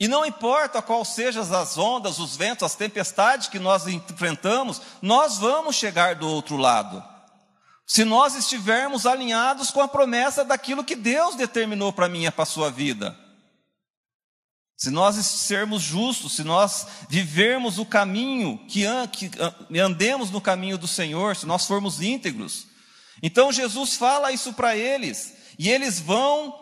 E 0.00 0.08
não 0.08 0.24
importa 0.24 0.80
qual 0.80 1.04
sejam 1.04 1.42
as 1.42 1.76
ondas, 1.76 2.18
os 2.18 2.34
ventos, 2.34 2.62
as 2.62 2.74
tempestades 2.74 3.48
que 3.48 3.58
nós 3.58 3.86
enfrentamos, 3.86 4.80
nós 5.02 5.36
vamos 5.36 5.76
chegar 5.76 6.14
do 6.14 6.28
outro 6.28 6.56
lado. 6.56 7.04
Se 7.86 8.02
nós 8.02 8.34
estivermos 8.34 9.04
alinhados 9.04 9.70
com 9.70 9.82
a 9.82 9.88
promessa 9.88 10.44
daquilo 10.44 10.82
que 10.82 10.96
Deus 10.96 11.34
determinou 11.34 11.92
para 11.92 12.08
mim 12.08 12.24
e 12.24 12.30
para 12.30 12.42
a 12.42 12.46
sua 12.46 12.70
vida. 12.70 13.25
Se 14.76 14.90
nós 14.90 15.16
sermos 15.16 15.82
justos, 15.82 16.36
se 16.36 16.44
nós 16.44 16.86
vivermos 17.08 17.78
o 17.78 17.86
caminho, 17.86 18.58
que, 18.68 18.84
andemos 19.80 20.30
no 20.30 20.40
caminho 20.40 20.76
do 20.76 20.86
Senhor, 20.86 21.34
se 21.34 21.46
nós 21.46 21.66
formos 21.66 22.02
íntegros. 22.02 22.66
Então 23.22 23.50
Jesus 23.50 23.96
fala 23.96 24.32
isso 24.32 24.52
para 24.52 24.76
eles, 24.76 25.34
e 25.58 25.70
eles 25.70 25.98
vão, 25.98 26.54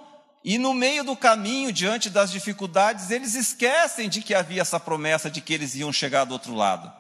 e 0.44 0.58
no 0.58 0.72
meio 0.72 1.02
do 1.02 1.16
caminho, 1.16 1.72
diante 1.72 2.08
das 2.08 2.30
dificuldades, 2.30 3.10
eles 3.10 3.34
esquecem 3.34 4.08
de 4.08 4.22
que 4.22 4.32
havia 4.32 4.62
essa 4.62 4.78
promessa 4.78 5.28
de 5.28 5.40
que 5.40 5.52
eles 5.52 5.74
iam 5.74 5.92
chegar 5.92 6.24
do 6.24 6.34
outro 6.34 6.54
lado. 6.54 6.92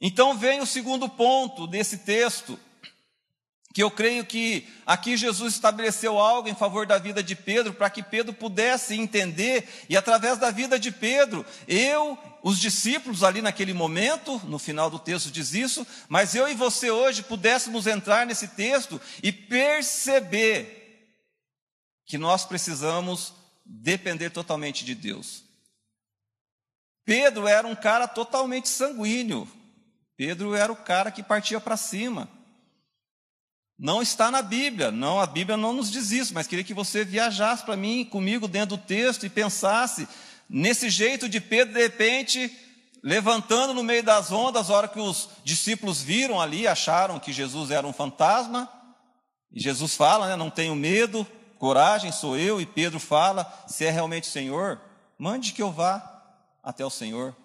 Então 0.00 0.38
vem 0.38 0.60
o 0.60 0.66
segundo 0.66 1.06
ponto 1.06 1.66
desse 1.66 1.98
texto, 1.98 2.58
que 3.72 3.82
eu 3.82 3.90
creio 3.90 4.24
que 4.24 4.66
aqui 4.86 5.16
Jesus 5.16 5.54
estabeleceu 5.54 6.18
algo 6.18 6.48
em 6.48 6.54
favor 6.54 6.86
da 6.86 6.98
vida 6.98 7.22
de 7.22 7.36
Pedro, 7.36 7.74
para 7.74 7.90
que 7.90 8.02
Pedro 8.02 8.32
pudesse 8.32 8.94
entender, 8.94 9.68
e 9.88 9.96
através 9.96 10.38
da 10.38 10.50
vida 10.50 10.78
de 10.78 10.90
Pedro, 10.90 11.44
eu, 11.66 12.18
os 12.42 12.58
discípulos 12.58 13.22
ali 13.22 13.42
naquele 13.42 13.74
momento, 13.74 14.40
no 14.46 14.58
final 14.58 14.88
do 14.88 14.98
texto 14.98 15.30
diz 15.30 15.52
isso, 15.52 15.86
mas 16.08 16.34
eu 16.34 16.48
e 16.48 16.54
você 16.54 16.90
hoje 16.90 17.22
pudéssemos 17.22 17.86
entrar 17.86 18.26
nesse 18.26 18.48
texto 18.48 19.00
e 19.22 19.30
perceber 19.30 20.76
que 22.06 22.16
nós 22.16 22.46
precisamos 22.46 23.34
depender 23.64 24.30
totalmente 24.30 24.82
de 24.82 24.94
Deus. 24.94 25.44
Pedro 27.04 27.46
era 27.46 27.66
um 27.66 27.76
cara 27.76 28.08
totalmente 28.08 28.68
sanguíneo, 28.68 29.46
Pedro 30.16 30.54
era 30.54 30.72
o 30.72 30.76
cara 30.76 31.10
que 31.10 31.22
partia 31.22 31.60
para 31.60 31.76
cima. 31.76 32.37
Não 33.78 34.02
está 34.02 34.28
na 34.28 34.42
Bíblia, 34.42 34.90
não, 34.90 35.20
a 35.20 35.26
Bíblia 35.26 35.56
não 35.56 35.72
nos 35.72 35.88
diz 35.88 36.10
isso, 36.10 36.34
mas 36.34 36.48
queria 36.48 36.64
que 36.64 36.74
você 36.74 37.04
viajasse 37.04 37.62
para 37.62 37.76
mim, 37.76 38.04
comigo 38.04 38.48
dentro 38.48 38.76
do 38.76 38.82
texto 38.82 39.24
e 39.24 39.30
pensasse 39.30 40.08
nesse 40.48 40.90
jeito 40.90 41.28
de 41.28 41.40
Pedro, 41.40 41.74
de 41.74 41.80
repente, 41.80 42.50
levantando 43.04 43.72
no 43.72 43.84
meio 43.84 44.02
das 44.02 44.32
ondas, 44.32 44.68
a 44.68 44.74
hora 44.74 44.88
que 44.88 44.98
os 44.98 45.28
discípulos 45.44 46.02
viram 46.02 46.40
ali, 46.40 46.66
acharam 46.66 47.20
que 47.20 47.32
Jesus 47.32 47.70
era 47.70 47.86
um 47.86 47.92
fantasma, 47.92 48.68
e 49.52 49.60
Jesus 49.60 49.94
fala, 49.94 50.26
né, 50.26 50.34
não 50.34 50.50
tenho 50.50 50.74
medo, 50.74 51.24
coragem, 51.56 52.10
sou 52.10 52.36
eu, 52.36 52.60
e 52.60 52.66
Pedro 52.66 52.98
fala, 52.98 53.46
se 53.68 53.84
é 53.84 53.90
realmente 53.90 54.28
o 54.28 54.32
Senhor, 54.32 54.80
mande 55.16 55.52
que 55.52 55.62
eu 55.62 55.70
vá 55.70 56.20
até 56.64 56.84
o 56.84 56.90
Senhor. 56.90 57.36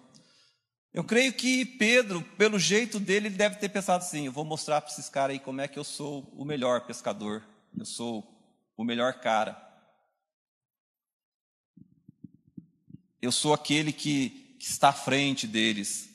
Eu 0.94 1.02
creio 1.02 1.32
que 1.32 1.64
Pedro, 1.64 2.22
pelo 2.38 2.56
jeito 2.56 3.00
dele, 3.00 3.26
ele 3.26 3.36
deve 3.36 3.56
ter 3.56 3.68
pensado 3.68 4.04
assim: 4.04 4.26
eu 4.26 4.32
vou 4.32 4.44
mostrar 4.44 4.80
para 4.80 4.92
esses 4.92 5.08
caras 5.08 5.34
aí 5.34 5.40
como 5.40 5.60
é 5.60 5.66
que 5.66 5.76
eu 5.76 5.82
sou 5.82 6.32
o 6.36 6.44
melhor 6.44 6.82
pescador, 6.82 7.42
eu 7.76 7.84
sou 7.84 8.24
o 8.76 8.84
melhor 8.84 9.14
cara. 9.14 9.60
Eu 13.20 13.32
sou 13.32 13.52
aquele 13.52 13.92
que, 13.92 14.56
que 14.60 14.66
está 14.66 14.90
à 14.90 14.92
frente 14.92 15.48
deles. 15.48 16.10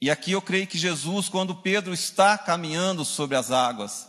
E 0.00 0.10
aqui 0.10 0.32
eu 0.32 0.40
creio 0.40 0.66
que 0.66 0.78
Jesus, 0.78 1.28
quando 1.28 1.54
Pedro 1.54 1.92
está 1.92 2.38
caminhando 2.38 3.04
sobre 3.04 3.36
as 3.36 3.50
águas, 3.50 4.08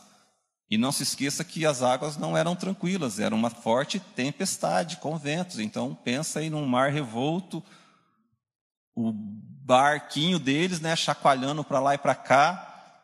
e 0.69 0.77
não 0.77 0.93
se 0.93 1.03
esqueça 1.03 1.43
que 1.43 1.65
as 1.65 1.81
águas 1.81 2.15
não 2.15 2.37
eram 2.37 2.55
tranquilas, 2.55 3.19
era 3.19 3.35
uma 3.35 3.49
forte 3.49 3.99
tempestade 3.99 4.97
com 4.97 5.17
ventos. 5.17 5.59
Então 5.59 5.93
pensa 5.93 6.39
aí 6.39 6.49
num 6.49 6.65
mar 6.65 6.91
revolto, 6.91 7.61
o 8.95 9.13
barquinho 9.67 10.39
deles, 10.39 10.79
né, 10.79 10.95
chacoalhando 10.95 11.61
para 11.61 11.81
lá 11.81 11.93
e 11.93 11.97
para 11.97 12.15
cá, 12.15 13.03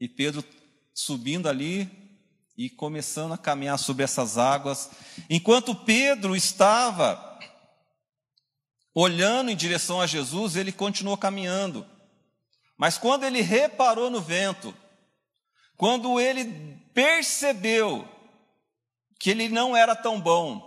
e 0.00 0.08
Pedro 0.08 0.44
subindo 0.92 1.48
ali 1.48 1.88
e 2.58 2.68
começando 2.68 3.32
a 3.32 3.38
caminhar 3.38 3.78
sobre 3.78 4.02
essas 4.02 4.36
águas. 4.36 4.90
Enquanto 5.30 5.76
Pedro 5.76 6.34
estava 6.34 7.38
olhando 8.92 9.48
em 9.48 9.56
direção 9.56 10.00
a 10.00 10.08
Jesus, 10.08 10.56
ele 10.56 10.72
continuou 10.72 11.16
caminhando. 11.16 11.86
Mas 12.76 12.98
quando 12.98 13.22
ele 13.22 13.40
reparou 13.40 14.10
no 14.10 14.20
vento, 14.20 14.74
quando 15.76 16.18
ele 16.18 16.80
percebeu 16.92 18.08
que 19.20 19.30
ele 19.30 19.48
não 19.48 19.76
era 19.76 19.94
tão 19.94 20.20
bom, 20.20 20.65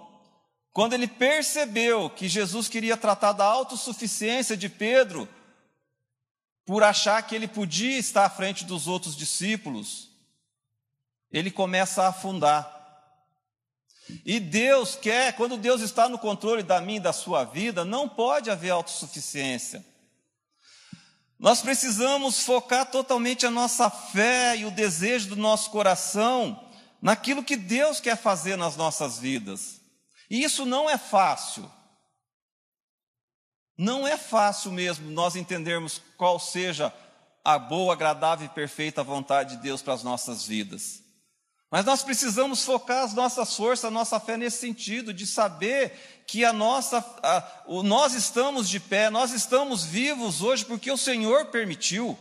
quando 0.80 0.94
ele 0.94 1.10
percebeu 1.10 2.10
que 2.10 2.30
Jesus 2.30 2.70
queria 2.70 2.96
tratar 2.96 3.34
da 3.34 3.44
autossuficiência 3.44 4.56
de 4.56 4.70
Pedro, 4.70 5.28
por 6.66 6.84
achar 6.84 7.22
que 7.22 7.36
ele 7.36 7.50
podia 7.50 7.98
estar 7.98 8.24
à 8.24 8.30
frente 8.30 8.64
dos 8.64 8.88
outros 8.88 9.14
discípulos, 9.14 10.08
ele 11.34 11.52
começa 11.52 12.04
a 12.04 12.08
afundar. 12.08 12.66
E 14.26 14.40
Deus 14.40 14.96
quer, 14.96 15.36
quando 15.36 15.58
Deus 15.58 15.82
está 15.82 16.08
no 16.08 16.18
controle 16.18 16.64
da 16.64 16.80
minha 16.80 17.00
e 17.00 17.04
da 17.04 17.12
sua 17.12 17.44
vida, 17.44 17.84
não 17.84 18.08
pode 18.08 18.50
haver 18.50 18.70
autossuficiência. 18.70 19.86
Nós 21.38 21.62
precisamos 21.62 22.46
focar 22.46 22.90
totalmente 22.90 23.46
a 23.46 23.52
nossa 23.52 23.90
fé 23.90 24.56
e 24.56 24.64
o 24.64 24.72
desejo 24.72 25.28
do 25.28 25.36
nosso 25.36 25.72
coração 25.72 26.70
naquilo 27.02 27.44
que 27.44 27.58
Deus 27.58 28.00
quer 28.00 28.16
fazer 28.16 28.56
nas 28.56 28.78
nossas 28.78 29.20
vidas. 29.20 29.79
E 30.30 30.44
isso 30.44 30.66
não 30.66 30.90
é 30.90 30.98
fácil. 30.98 31.70
Não 33.78 34.08
é 34.08 34.18
fácil 34.18 34.72
mesmo 34.72 35.10
nós 35.10 35.36
entendermos 35.36 36.02
qual 36.18 36.40
seja 36.40 36.94
a 37.44 37.58
boa, 37.58 37.94
agradável 37.94 38.46
e 38.46 38.50
perfeita 38.50 39.04
vontade 39.04 39.56
de 39.56 39.64
Deus 39.64 39.82
para 39.82 39.94
as 39.94 40.04
nossas 40.04 40.46
vidas. 40.46 41.02
Mas 41.72 41.86
nós 41.86 42.04
precisamos 42.04 42.64
focar 42.64 43.04
as 43.04 43.14
nossas 43.14 43.56
forças, 43.56 43.86
a 43.86 43.92
nossa 43.92 44.20
fé 44.20 44.36
nesse 44.36 44.58
sentido, 44.58 45.14
de 45.14 45.26
saber 45.26 46.24
que 46.26 46.44
a 46.44 46.52
nossa, 46.52 46.98
a, 47.22 47.64
o, 47.68 47.84
nós 47.84 48.14
estamos 48.14 48.68
de 48.68 48.80
pé, 48.80 49.10
nós 49.10 49.32
estamos 49.32 49.84
vivos 49.84 50.42
hoje 50.42 50.66
porque 50.66 50.92
o 50.92 50.98
Senhor 50.98 51.46
permitiu. 51.46 52.18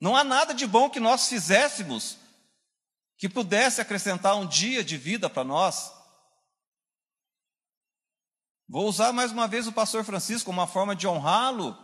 Não 0.00 0.14
há 0.14 0.22
nada 0.22 0.52
de 0.52 0.66
bom 0.66 0.90
que 0.90 1.00
nós 1.00 1.26
fizéssemos 1.28 2.18
que 3.16 3.30
pudesse 3.30 3.80
acrescentar 3.80 4.36
um 4.36 4.46
dia 4.46 4.84
de 4.84 4.98
vida 4.98 5.28
para 5.28 5.42
nós. 5.42 5.90
Vou 8.68 8.88
usar 8.88 9.12
mais 9.12 9.30
uma 9.30 9.46
vez 9.46 9.68
o 9.68 9.72
pastor 9.72 10.02
Francisco 10.02 10.46
como 10.46 10.60
uma 10.60 10.66
forma 10.66 10.96
de 10.96 11.06
honrá-lo. 11.06 11.78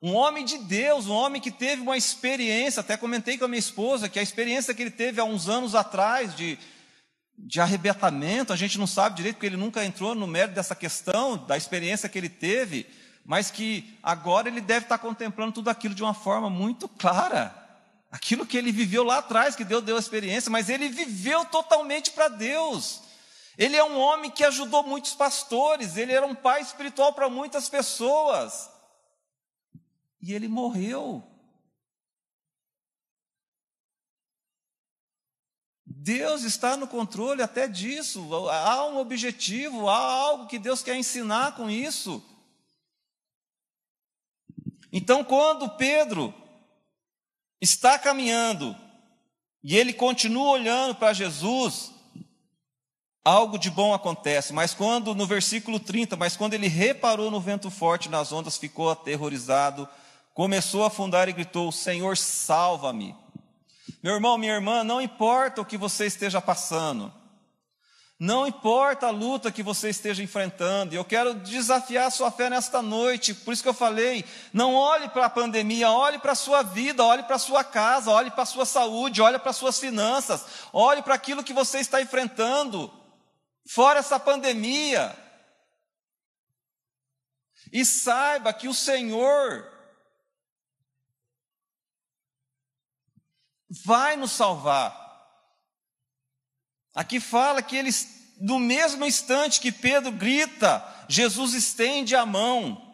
Um 0.00 0.14
homem 0.14 0.44
de 0.44 0.58
Deus, 0.58 1.08
um 1.08 1.12
homem 1.12 1.42
que 1.42 1.50
teve 1.50 1.82
uma 1.82 1.96
experiência, 1.96 2.80
até 2.80 2.96
comentei 2.96 3.36
com 3.36 3.46
a 3.46 3.48
minha 3.48 3.58
esposa, 3.58 4.08
que 4.08 4.18
a 4.18 4.22
experiência 4.22 4.72
que 4.72 4.80
ele 4.80 4.92
teve 4.92 5.20
há 5.20 5.24
uns 5.24 5.48
anos 5.48 5.74
atrás 5.74 6.34
de, 6.36 6.56
de 7.36 7.60
arrebatamento, 7.60 8.52
a 8.52 8.56
gente 8.56 8.78
não 8.78 8.86
sabe 8.86 9.16
direito, 9.16 9.36
porque 9.36 9.46
ele 9.46 9.56
nunca 9.56 9.84
entrou 9.84 10.14
no 10.14 10.26
mérito 10.26 10.54
dessa 10.54 10.74
questão, 10.76 11.36
da 11.36 11.56
experiência 11.56 12.08
que 12.08 12.16
ele 12.16 12.28
teve, 12.28 12.86
mas 13.24 13.50
que 13.50 13.98
agora 14.00 14.48
ele 14.48 14.60
deve 14.60 14.84
estar 14.84 14.98
contemplando 14.98 15.52
tudo 15.52 15.68
aquilo 15.68 15.96
de 15.96 16.02
uma 16.02 16.14
forma 16.14 16.48
muito 16.48 16.88
clara. 16.88 17.52
Aquilo 18.08 18.46
que 18.46 18.56
ele 18.56 18.70
viveu 18.70 19.02
lá 19.02 19.18
atrás, 19.18 19.56
que 19.56 19.64
Deus 19.64 19.82
deu 19.82 19.96
a 19.96 20.00
experiência, 20.00 20.48
mas 20.48 20.68
ele 20.68 20.88
viveu 20.88 21.44
totalmente 21.44 22.12
para 22.12 22.28
Deus. 22.28 23.09
Ele 23.60 23.76
é 23.76 23.84
um 23.84 23.98
homem 23.98 24.30
que 24.30 24.42
ajudou 24.42 24.82
muitos 24.82 25.12
pastores, 25.12 25.98
ele 25.98 26.14
era 26.14 26.26
um 26.26 26.34
pai 26.34 26.62
espiritual 26.62 27.12
para 27.12 27.28
muitas 27.28 27.68
pessoas. 27.68 28.70
E 30.18 30.32
ele 30.32 30.48
morreu. 30.48 31.22
Deus 35.84 36.42
está 36.42 36.74
no 36.74 36.88
controle 36.88 37.42
até 37.42 37.68
disso. 37.68 38.48
Há 38.48 38.86
um 38.86 38.96
objetivo, 38.96 39.90
há 39.90 39.98
algo 39.98 40.46
que 40.46 40.58
Deus 40.58 40.82
quer 40.82 40.96
ensinar 40.96 41.54
com 41.54 41.68
isso. 41.68 42.24
Então, 44.90 45.22
quando 45.22 45.68
Pedro 45.76 46.32
está 47.60 47.98
caminhando 47.98 48.74
e 49.62 49.76
ele 49.76 49.92
continua 49.92 50.48
olhando 50.52 50.94
para 50.94 51.12
Jesus, 51.12 51.99
algo 53.24 53.58
de 53.58 53.70
bom 53.70 53.92
acontece. 53.92 54.52
Mas 54.52 54.74
quando, 54.74 55.14
no 55.14 55.26
versículo 55.26 55.78
30, 55.78 56.16
mas 56.16 56.36
quando 56.36 56.54
ele 56.54 56.68
reparou 56.68 57.30
no 57.30 57.40
vento 57.40 57.70
forte 57.70 58.08
nas 58.08 58.32
ondas, 58.32 58.56
ficou 58.56 58.90
aterrorizado, 58.90 59.88
começou 60.34 60.84
a 60.84 60.88
afundar 60.88 61.28
e 61.28 61.32
gritou: 61.32 61.70
Senhor, 61.70 62.16
salva-me. 62.16 63.14
Meu 64.02 64.14
irmão, 64.14 64.38
minha 64.38 64.54
irmã, 64.54 64.82
não 64.82 65.00
importa 65.00 65.60
o 65.60 65.64
que 65.64 65.76
você 65.76 66.06
esteja 66.06 66.40
passando, 66.40 67.12
não 68.18 68.46
importa 68.46 69.06
a 69.06 69.10
luta 69.10 69.50
que 69.50 69.62
você 69.62 69.88
esteja 69.88 70.22
enfrentando, 70.22 70.94
e 70.94 70.96
eu 70.96 71.04
quero 71.04 71.34
desafiar 71.34 72.06
a 72.06 72.10
sua 72.10 72.30
fé 72.30 72.50
nesta 72.50 72.82
noite, 72.82 73.32
por 73.34 73.52
isso 73.52 73.62
que 73.62 73.68
eu 73.68 73.74
falei: 73.74 74.24
não 74.52 74.74
olhe 74.74 75.08
para 75.08 75.26
a 75.26 75.30
pandemia, 75.30 75.90
olhe 75.90 76.18
para 76.18 76.32
a 76.32 76.34
sua 76.34 76.62
vida, 76.62 77.02
olhe 77.02 77.22
para 77.22 77.36
a 77.36 77.38
sua 77.38 77.64
casa, 77.64 78.10
olhe 78.10 78.30
para 78.30 78.42
a 78.42 78.46
sua 78.46 78.64
saúde, 78.64 79.22
olhe 79.22 79.38
para 79.38 79.50
as 79.50 79.56
suas 79.56 79.78
finanças, 79.78 80.44
olhe 80.72 81.02
para 81.02 81.14
aquilo 81.14 81.42
que 81.42 81.52
você 81.52 81.78
está 81.78 82.00
enfrentando, 82.00 82.92
fora 83.66 84.00
essa 84.00 84.18
pandemia, 84.18 85.16
e 87.72 87.84
saiba 87.84 88.52
que 88.52 88.68
o 88.68 88.74
Senhor 88.74 89.70
vai 93.84 94.16
nos 94.16 94.32
salvar. 94.32 94.98
Aqui 96.94 97.20
fala 97.20 97.62
que 97.62 97.76
eles, 97.76 98.34
no 98.40 98.58
mesmo 98.58 99.04
instante 99.04 99.60
que 99.60 99.70
Pedro 99.70 100.10
grita, 100.10 100.84
Jesus 101.08 101.54
estende 101.54 102.16
a 102.16 102.26
mão 102.26 102.90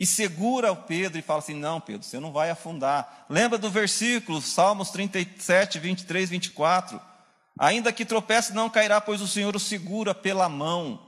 e 0.00 0.06
segura 0.06 0.72
o 0.72 0.76
Pedro 0.84 1.18
e 1.18 1.22
fala 1.22 1.40
assim: 1.40 1.54
Não, 1.54 1.80
Pedro, 1.80 2.06
você 2.06 2.18
não 2.18 2.32
vai 2.32 2.50
afundar. 2.50 3.26
Lembra 3.28 3.58
do 3.58 3.70
versículo, 3.70 4.40
Salmos 4.40 4.90
37, 4.90 5.78
23, 5.78 6.30
24? 6.30 7.07
Ainda 7.58 7.92
que 7.92 8.04
tropece, 8.04 8.54
não 8.54 8.70
cairá, 8.70 9.00
pois 9.00 9.20
o 9.20 9.26
Senhor 9.26 9.56
o 9.56 9.60
segura 9.60 10.14
pela 10.14 10.48
mão. 10.48 11.00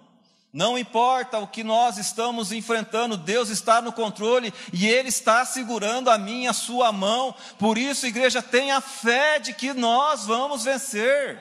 Não 0.53 0.77
importa 0.77 1.39
o 1.39 1.47
que 1.47 1.63
nós 1.63 1.97
estamos 1.97 2.51
enfrentando, 2.51 3.17
Deus 3.17 3.51
está 3.51 3.81
no 3.81 3.93
controle 3.93 4.53
e 4.73 4.89
Ele 4.89 5.09
está 5.09 5.45
segurando 5.45 6.11
a 6.11 6.19
minha, 6.19 6.51
a 6.51 6.55
sua 6.55 6.91
mão. 6.91 7.33
Por 7.57 7.79
isso, 7.79 8.05
igreja, 8.05 8.43
tenha 8.43 8.81
fé 8.81 9.39
de 9.39 9.53
que 9.53 9.73
nós 9.73 10.27
vamos 10.27 10.65
vencer. 10.65 11.41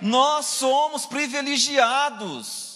Nós 0.00 0.46
somos 0.46 1.04
privilegiados. 1.04 2.70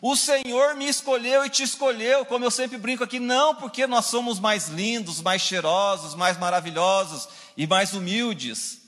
O 0.00 0.16
Senhor 0.16 0.74
me 0.74 0.88
escolheu 0.88 1.44
e 1.44 1.50
te 1.50 1.62
escolheu, 1.62 2.24
como 2.24 2.44
eu 2.44 2.50
sempre 2.50 2.78
brinco 2.78 3.04
aqui, 3.04 3.18
não 3.20 3.54
porque 3.54 3.86
nós 3.86 4.06
somos 4.06 4.40
mais 4.40 4.68
lindos, 4.68 5.20
mais 5.20 5.42
cheirosos, 5.42 6.14
mais 6.14 6.38
maravilhosos 6.38 7.28
e 7.56 7.66
mais 7.66 7.92
humildes. 7.92 8.83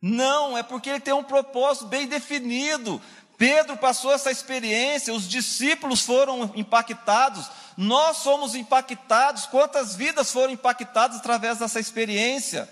Não, 0.00 0.56
é 0.56 0.62
porque 0.62 0.90
Ele 0.90 1.00
tem 1.00 1.14
um 1.14 1.24
propósito 1.24 1.86
bem 1.86 2.06
definido. 2.06 3.00
Pedro 3.36 3.76
passou 3.76 4.12
essa 4.12 4.30
experiência, 4.30 5.14
os 5.14 5.28
discípulos 5.28 6.02
foram 6.02 6.50
impactados, 6.56 7.48
nós 7.76 8.16
somos 8.18 8.56
impactados, 8.56 9.46
quantas 9.46 9.94
vidas 9.94 10.32
foram 10.32 10.52
impactadas 10.52 11.18
através 11.18 11.58
dessa 11.58 11.78
experiência? 11.78 12.68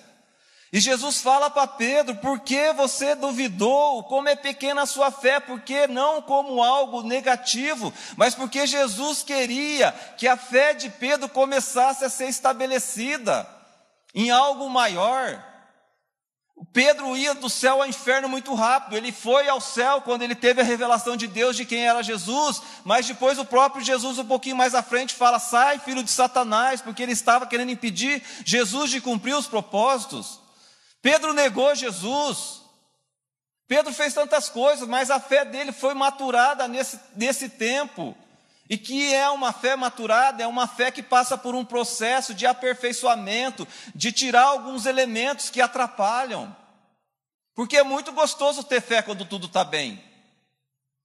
E 0.72 0.80
Jesus 0.80 1.20
fala 1.22 1.48
para 1.48 1.66
Pedro: 1.68 2.16
por 2.16 2.40
que 2.40 2.72
você 2.72 3.14
duvidou? 3.14 4.02
Como 4.04 4.28
é 4.28 4.34
pequena 4.34 4.82
a 4.82 4.86
sua 4.86 5.12
fé? 5.12 5.38
Porque 5.38 5.86
não 5.86 6.20
como 6.20 6.62
algo 6.62 7.02
negativo, 7.02 7.92
mas 8.16 8.34
porque 8.34 8.66
Jesus 8.66 9.22
queria 9.22 9.92
que 10.18 10.26
a 10.26 10.36
fé 10.36 10.74
de 10.74 10.90
Pedro 10.90 11.28
começasse 11.28 12.04
a 12.04 12.10
ser 12.10 12.28
estabelecida 12.28 13.48
em 14.12 14.30
algo 14.30 14.68
maior. 14.68 15.42
Pedro 16.72 17.16
ia 17.16 17.34
do 17.34 17.50
céu 17.50 17.82
ao 17.82 17.88
inferno 17.88 18.28
muito 18.28 18.54
rápido. 18.54 18.96
Ele 18.96 19.12
foi 19.12 19.46
ao 19.48 19.60
céu 19.60 20.00
quando 20.00 20.22
ele 20.22 20.34
teve 20.34 20.60
a 20.60 20.64
revelação 20.64 21.16
de 21.16 21.26
Deus 21.26 21.54
de 21.54 21.66
quem 21.66 21.86
era 21.86 22.02
Jesus, 22.02 22.62
mas 22.82 23.06
depois 23.06 23.38
o 23.38 23.44
próprio 23.44 23.84
Jesus, 23.84 24.18
um 24.18 24.24
pouquinho 24.24 24.56
mais 24.56 24.74
à 24.74 24.82
frente, 24.82 25.14
fala: 25.14 25.38
sai, 25.38 25.78
filho 25.78 26.02
de 26.02 26.10
Satanás, 26.10 26.80
porque 26.80 27.02
ele 27.02 27.12
estava 27.12 27.46
querendo 27.46 27.70
impedir 27.70 28.22
Jesus 28.44 28.90
de 28.90 29.02
cumprir 29.02 29.34
os 29.34 29.46
propósitos. 29.46 30.40
Pedro 31.02 31.34
negou 31.34 31.74
Jesus. 31.74 32.62
Pedro 33.68 33.92
fez 33.92 34.14
tantas 34.14 34.48
coisas, 34.48 34.88
mas 34.88 35.10
a 35.10 35.20
fé 35.20 35.44
dele 35.44 35.72
foi 35.72 35.92
maturada 35.92 36.66
nesse, 36.68 36.98
nesse 37.16 37.48
tempo. 37.48 38.16
E 38.68 38.76
que 38.76 39.14
é 39.14 39.28
uma 39.30 39.52
fé 39.52 39.76
maturada, 39.76 40.42
é 40.42 40.46
uma 40.46 40.66
fé 40.66 40.90
que 40.90 41.02
passa 41.02 41.38
por 41.38 41.54
um 41.54 41.64
processo 41.64 42.34
de 42.34 42.46
aperfeiçoamento, 42.46 43.66
de 43.94 44.10
tirar 44.10 44.44
alguns 44.44 44.86
elementos 44.86 45.50
que 45.50 45.60
atrapalham. 45.60 46.54
Porque 47.54 47.76
é 47.76 47.84
muito 47.84 48.12
gostoso 48.12 48.64
ter 48.64 48.80
fé 48.80 49.02
quando 49.02 49.24
tudo 49.24 49.46
está 49.46 49.64
bem. 49.64 50.02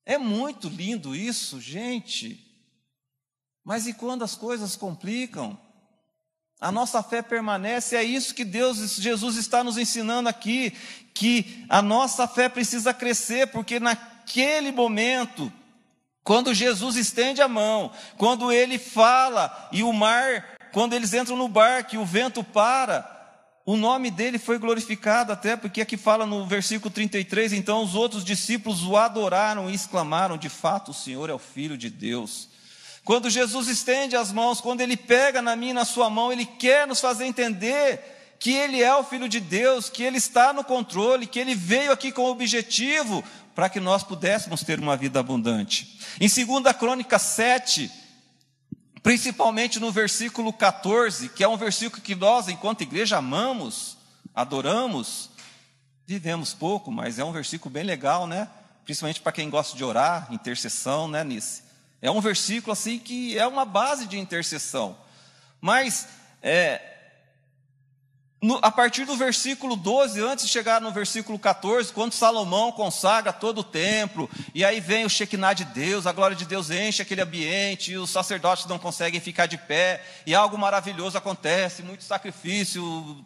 É 0.06 0.18
muito 0.18 0.68
lindo 0.68 1.16
isso, 1.16 1.62
gente. 1.62 2.46
Mas 3.64 3.86
e 3.86 3.94
quando 3.94 4.24
as 4.24 4.36
coisas 4.36 4.76
complicam? 4.76 5.58
A 6.60 6.72
nossa 6.72 7.02
fé 7.02 7.22
permanece, 7.22 7.96
é 7.96 8.04
isso 8.04 8.36
que 8.36 8.46
Deus, 8.46 8.96
Jesus 8.96 9.36
está 9.36 9.64
nos 9.64 9.78
ensinando 9.78 10.30
aqui, 10.30 10.72
que 11.14 11.66
a 11.70 11.82
nossa 11.82 12.28
fé 12.28 12.50
precisa 12.50 12.94
crescer, 12.94 13.48
porque 13.48 13.80
naquele 13.80 14.72
momento 14.72 15.52
quando 16.24 16.54
Jesus 16.54 16.96
estende 16.96 17.42
a 17.42 17.48
mão, 17.48 17.92
quando 18.18 18.52
ele 18.52 18.78
fala 18.78 19.70
e 19.72 19.84
o 19.84 19.92
mar, 19.92 20.58
quando 20.72 20.94
eles 20.94 21.14
entram 21.14 21.36
no 21.36 21.48
barco 21.48 21.96
e 21.96 21.98
o 21.98 22.06
vento 22.06 22.44
para, 22.44 23.20
o 23.66 23.76
nome 23.76 24.12
dele 24.12 24.38
foi 24.38 24.58
glorificado, 24.58 25.32
até 25.32 25.56
porque 25.56 25.82
aqui 25.82 25.98
fala 25.98 26.26
no 26.26 26.46
versículo 26.46 26.92
33, 26.92 27.54
então 27.54 27.84
os 27.84 27.96
outros 27.96 28.24
discípulos 28.24 28.84
o 28.84 28.98
adoraram 28.98 29.70
e 29.70 29.74
exclamaram: 29.74 30.38
De 30.38 30.50
fato, 30.50 30.92
o 30.92 30.94
Senhor 30.94 31.30
é 31.30 31.34
o 31.34 31.40
Filho 31.40 31.78
de 31.78 31.90
Deus. 31.90 32.50
Quando 33.04 33.30
Jesus 33.30 33.68
estende 33.68 34.16
as 34.16 34.32
mãos, 34.32 34.62
quando 34.62 34.82
ele 34.82 34.96
pega 34.96 35.42
na 35.42 35.56
minha 35.56 35.74
na 35.74 35.86
sua 35.86 36.10
mão, 36.10 36.32
ele 36.32 36.46
quer 36.46 36.86
nos 36.86 37.02
fazer 37.02 37.26
entender 37.26 38.36
que 38.40 38.52
ele 38.52 38.82
é 38.82 38.96
o 38.96 39.04
Filho 39.04 39.30
de 39.30 39.40
Deus, 39.40 39.90
que 39.90 40.02
ele 40.02 40.18
está 40.18 40.52
no 40.52 40.64
controle, 40.64 41.28
que 41.28 41.40
ele 41.40 41.54
veio 41.54 41.92
aqui 41.92 42.12
com 42.12 42.24
o 42.24 42.32
objetivo 42.32 43.24
para 43.62 43.70
que 43.70 43.80
nós 43.80 44.02
pudéssemos 44.02 44.64
ter 44.64 44.80
uma 44.80 44.98
vida 44.98 45.20
abundante. 45.20 46.00
Em 46.20 46.28
2 46.28 46.76
Crônica 46.76 47.20
7, 47.20 47.92
principalmente 49.04 49.80
no 49.80 49.92
versículo 49.92 50.52
14, 50.52 51.30
que 51.30 51.44
é 51.44 51.48
um 51.48 51.58
versículo 51.58 52.02
que 52.02 52.16
nós, 52.16 52.48
enquanto 52.48 52.82
igreja, 52.82 53.18
amamos, 53.18 54.00
adoramos, 54.34 55.30
vivemos 56.08 56.56
pouco, 56.56 56.92
mas 56.92 57.20
é 57.20 57.24
um 57.24 57.32
versículo 57.32 57.72
bem 57.72 57.84
legal, 57.84 58.26
né? 58.26 58.48
Principalmente 58.84 59.22
para 59.22 59.32
quem 59.32 59.48
gosta 59.48 59.78
de 59.78 59.84
orar, 59.84 60.28
intercessão, 60.32 61.08
né, 61.08 61.24
Nice? 61.24 61.62
É 62.02 62.10
um 62.10 62.20
versículo 62.20 62.74
assim 62.74 62.98
que 62.98 63.38
é 63.38 63.46
uma 63.46 63.64
base 63.64 64.08
de 64.08 64.18
intercessão. 64.18 64.98
Mas 65.62 66.08
é, 66.42 66.91
no, 68.42 68.58
a 68.64 68.72
partir 68.72 69.06
do 69.06 69.16
versículo 69.16 69.76
12, 69.76 70.20
antes 70.20 70.46
de 70.46 70.52
chegar 70.52 70.82
no 70.82 70.92
versículo 70.92 71.38
14, 71.38 71.94
quando 71.94 72.14
Salomão 72.14 72.72
consagra 72.72 73.32
todo 73.32 73.60
o 73.60 73.64
templo, 73.64 74.28
e 74.56 74.66
aí 74.66 74.80
vem 74.80 75.06
o 75.06 75.10
Shekinah 75.10 75.54
de 75.54 75.66
Deus, 75.66 76.08
a 76.08 76.12
glória 76.12 76.36
de 76.36 76.46
Deus 76.46 76.72
enche 76.72 77.04
aquele 77.04 77.22
ambiente, 77.22 77.92
e 77.92 77.98
os 77.98 78.10
sacerdotes 78.10 78.66
não 78.66 78.80
conseguem 78.80 79.20
ficar 79.20 79.46
de 79.46 79.60
pé, 79.60 80.04
e 80.26 80.34
algo 80.34 80.58
maravilhoso 80.58 81.20
acontece, 81.20 81.84
muito 81.84 82.04
sacrifício, 82.04 83.24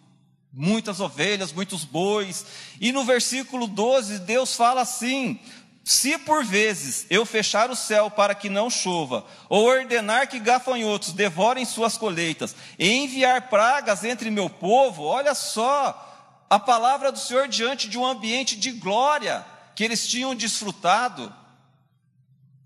muitas 0.51 0.99
ovelhas, 0.99 1.53
muitos 1.53 1.85
bois. 1.85 2.45
E 2.81 2.91
no 2.91 3.05
versículo 3.05 3.67
12, 3.67 4.19
Deus 4.19 4.53
fala 4.53 4.81
assim: 4.81 5.39
se 5.85 6.17
por 6.17 6.43
vezes 6.43 7.05
eu 7.11 7.27
fechar 7.27 7.69
o 7.69 7.75
céu 7.75 8.09
para 8.09 8.33
que 8.33 8.49
não 8.49 8.71
chova, 8.71 9.23
ou 9.47 9.65
ordenar 9.65 10.27
que 10.27 10.39
gafanhotos 10.39 11.13
devorem 11.13 11.63
suas 11.63 11.95
colheitas, 11.95 12.55
e 12.79 12.91
enviar 12.91 13.49
pragas 13.49 14.03
entre 14.03 14.31
meu 14.31 14.49
povo, 14.49 15.03
olha 15.03 15.35
só, 15.35 16.43
a 16.49 16.57
palavra 16.57 17.11
do 17.11 17.19
Senhor 17.19 17.47
diante 17.47 17.87
de 17.87 17.99
um 17.99 18.05
ambiente 18.05 18.55
de 18.55 18.71
glória, 18.71 19.45
que 19.75 19.83
eles 19.83 20.07
tinham 20.07 20.33
desfrutado 20.33 21.31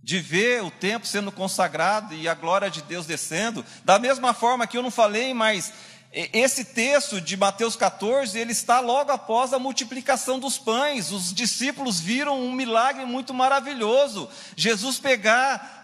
de 0.02 0.20
ver 0.20 0.64
o 0.64 0.72
templo 0.72 1.06
sendo 1.06 1.30
consagrado 1.30 2.16
e 2.16 2.26
a 2.26 2.34
glória 2.34 2.70
de 2.70 2.82
Deus 2.84 3.06
descendo, 3.06 3.66
da 3.84 4.00
mesma 4.00 4.34
forma 4.34 4.66
que 4.66 4.78
eu 4.78 4.82
não 4.82 4.90
falei, 4.90 5.34
mas 5.34 5.74
esse 6.12 6.66
texto 6.66 7.22
de 7.22 7.38
Mateus 7.38 7.76
14, 7.76 8.38
ele 8.38 8.52
está 8.52 8.80
logo 8.80 9.12
após 9.12 9.54
a 9.54 9.60
multiplicação 9.60 10.40
dos 10.40 10.58
pães. 10.58 11.12
Os 11.12 11.32
discípulos 11.32 12.00
viram 12.00 12.40
um 12.42 12.52
milagre 12.52 13.06
muito 13.06 13.32
maravilhoso. 13.34 14.28
Jesus 14.56 14.98
pegar 14.98 15.78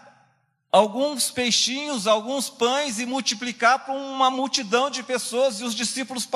alguns 0.72 1.30
peixinhos, 1.30 2.06
alguns 2.08 2.50
pães 2.50 2.98
e 2.98 3.06
multiplicar 3.06 3.84
para 3.84 3.94
uma 3.94 4.30
multidão 4.30 4.90
de 4.90 5.02
pessoas, 5.02 5.60
e 5.60 5.64
os 5.64 5.74
discípulos 5.74 6.26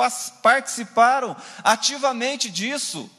participaram 0.41 1.35
ativamente 1.63 2.49
disso. 2.49 3.09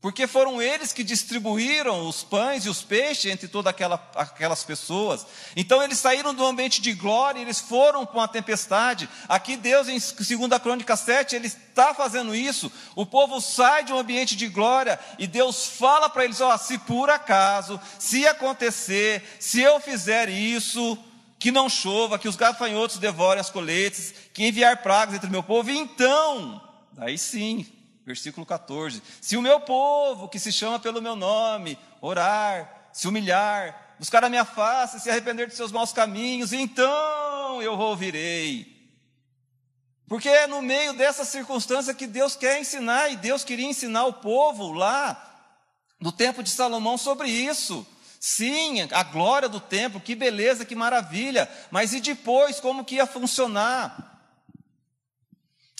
Porque 0.00 0.26
foram 0.26 0.60
eles 0.60 0.92
que 0.92 1.02
distribuíram 1.02 2.06
os 2.06 2.22
pães 2.22 2.64
e 2.64 2.68
os 2.68 2.82
peixes 2.82 3.32
entre 3.32 3.48
todas 3.48 3.70
aquela, 3.70 3.94
aquelas 4.14 4.62
pessoas. 4.62 5.26
Então 5.56 5.82
eles 5.82 5.98
saíram 5.98 6.34
do 6.34 6.44
ambiente 6.44 6.82
de 6.82 6.92
glória, 6.92 7.40
eles 7.40 7.60
foram 7.60 8.04
para 8.04 8.18
uma 8.18 8.28
tempestade. 8.28 9.08
Aqui 9.26 9.56
Deus, 9.56 9.88
em 9.88 9.98
2 9.98 10.60
Crônica 10.62 10.94
7, 10.94 11.34
Ele 11.34 11.46
está 11.46 11.94
fazendo 11.94 12.34
isso. 12.34 12.70
O 12.94 13.06
povo 13.06 13.40
sai 13.40 13.84
de 13.84 13.92
um 13.92 13.98
ambiente 13.98 14.36
de 14.36 14.48
glória 14.48 15.00
e 15.18 15.26
Deus 15.26 15.66
fala 15.66 16.08
para 16.10 16.24
eles: 16.24 16.40
ó, 16.40 16.54
oh, 16.54 16.58
se 16.58 16.78
por 16.78 17.08
acaso, 17.08 17.80
se 17.98 18.26
acontecer, 18.26 19.24
se 19.40 19.60
eu 19.60 19.80
fizer 19.80 20.28
isso, 20.28 20.96
que 21.38 21.50
não 21.50 21.68
chova, 21.68 22.18
que 22.18 22.28
os 22.28 22.36
gafanhotos 22.36 22.98
devorem 22.98 23.40
as 23.40 23.50
coletes, 23.50 24.14
que 24.32 24.46
enviar 24.46 24.82
pragas 24.82 25.16
entre 25.16 25.28
o 25.28 25.32
meu 25.32 25.42
povo, 25.42 25.70
então, 25.70 26.62
aí 26.98 27.18
sim, 27.18 27.66
versículo 28.06 28.46
14: 28.46 29.02
Se 29.20 29.36
o 29.36 29.42
meu 29.42 29.60
povo, 29.60 30.28
que 30.28 30.38
se 30.38 30.52
chama 30.52 30.78
pelo 30.78 31.02
meu 31.02 31.16
nome, 31.16 31.76
orar, 32.00 32.90
se 32.92 33.08
humilhar, 33.08 33.96
buscar 33.98 34.24
a 34.24 34.30
minha 34.30 34.44
face, 34.44 35.00
se 35.00 35.10
arrepender 35.10 35.48
de 35.48 35.56
seus 35.56 35.72
maus 35.72 35.92
caminhos, 35.92 36.52
então 36.52 37.60
eu 37.60 37.76
ouvirei. 37.76 38.74
Porque 40.08 40.28
é 40.28 40.46
no 40.46 40.62
meio 40.62 40.92
dessa 40.92 41.24
circunstância 41.24 41.92
que 41.92 42.06
Deus 42.06 42.36
quer 42.36 42.60
ensinar, 42.60 43.10
e 43.10 43.16
Deus 43.16 43.42
queria 43.42 43.66
ensinar 43.66 44.06
o 44.06 44.12
povo 44.12 44.72
lá, 44.72 45.22
no 45.98 46.12
tempo 46.12 46.44
de 46.44 46.50
Salomão, 46.50 46.96
sobre 46.96 47.28
isso. 47.28 47.84
Sim, 48.20 48.82
a 48.92 49.02
glória 49.02 49.48
do 49.48 49.58
templo, 49.58 50.00
que 50.00 50.14
beleza, 50.14 50.64
que 50.64 50.76
maravilha, 50.76 51.50
mas 51.72 51.92
e 51.92 52.00
depois, 52.00 52.60
como 52.60 52.84
que 52.84 52.96
ia 52.96 53.06
funcionar? 53.06 54.22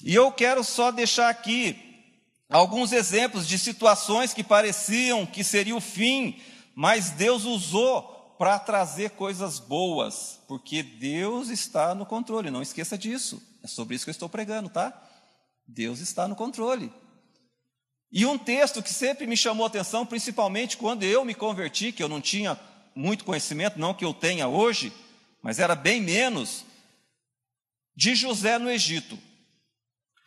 E 0.02 0.14
eu 0.14 0.30
quero 0.32 0.64
só 0.64 0.90
deixar 0.90 1.28
aqui 1.28 1.85
alguns 2.48 2.92
exemplos 2.92 3.46
de 3.46 3.58
situações 3.58 4.32
que 4.32 4.44
pareciam 4.44 5.26
que 5.26 5.42
seria 5.42 5.76
o 5.76 5.80
fim, 5.80 6.40
mas 6.74 7.10
Deus 7.10 7.44
usou 7.44 8.02
para 8.38 8.58
trazer 8.58 9.10
coisas 9.10 9.58
boas, 9.58 10.38
porque 10.46 10.82
Deus 10.82 11.48
está 11.48 11.94
no 11.94 12.04
controle, 12.04 12.50
não 12.50 12.62
esqueça 12.62 12.96
disso. 12.98 13.42
É 13.62 13.66
sobre 13.66 13.96
isso 13.96 14.04
que 14.04 14.10
eu 14.10 14.12
estou 14.12 14.28
pregando, 14.28 14.68
tá? 14.68 14.92
Deus 15.66 16.00
está 16.00 16.28
no 16.28 16.36
controle. 16.36 16.92
E 18.12 18.24
um 18.24 18.38
texto 18.38 18.82
que 18.82 18.92
sempre 18.92 19.26
me 19.26 19.36
chamou 19.36 19.64
a 19.64 19.68
atenção, 19.68 20.06
principalmente 20.06 20.76
quando 20.76 21.02
eu 21.02 21.24
me 21.24 21.34
converti, 21.34 21.92
que 21.92 22.02
eu 22.02 22.08
não 22.08 22.20
tinha 22.20 22.58
muito 22.94 23.24
conhecimento, 23.24 23.78
não 23.78 23.92
que 23.92 24.04
eu 24.04 24.14
tenha 24.14 24.46
hoje, 24.46 24.92
mas 25.42 25.58
era 25.58 25.74
bem 25.74 26.00
menos, 26.00 26.64
de 27.94 28.14
José 28.14 28.58
no 28.58 28.70
Egito. 28.70 29.18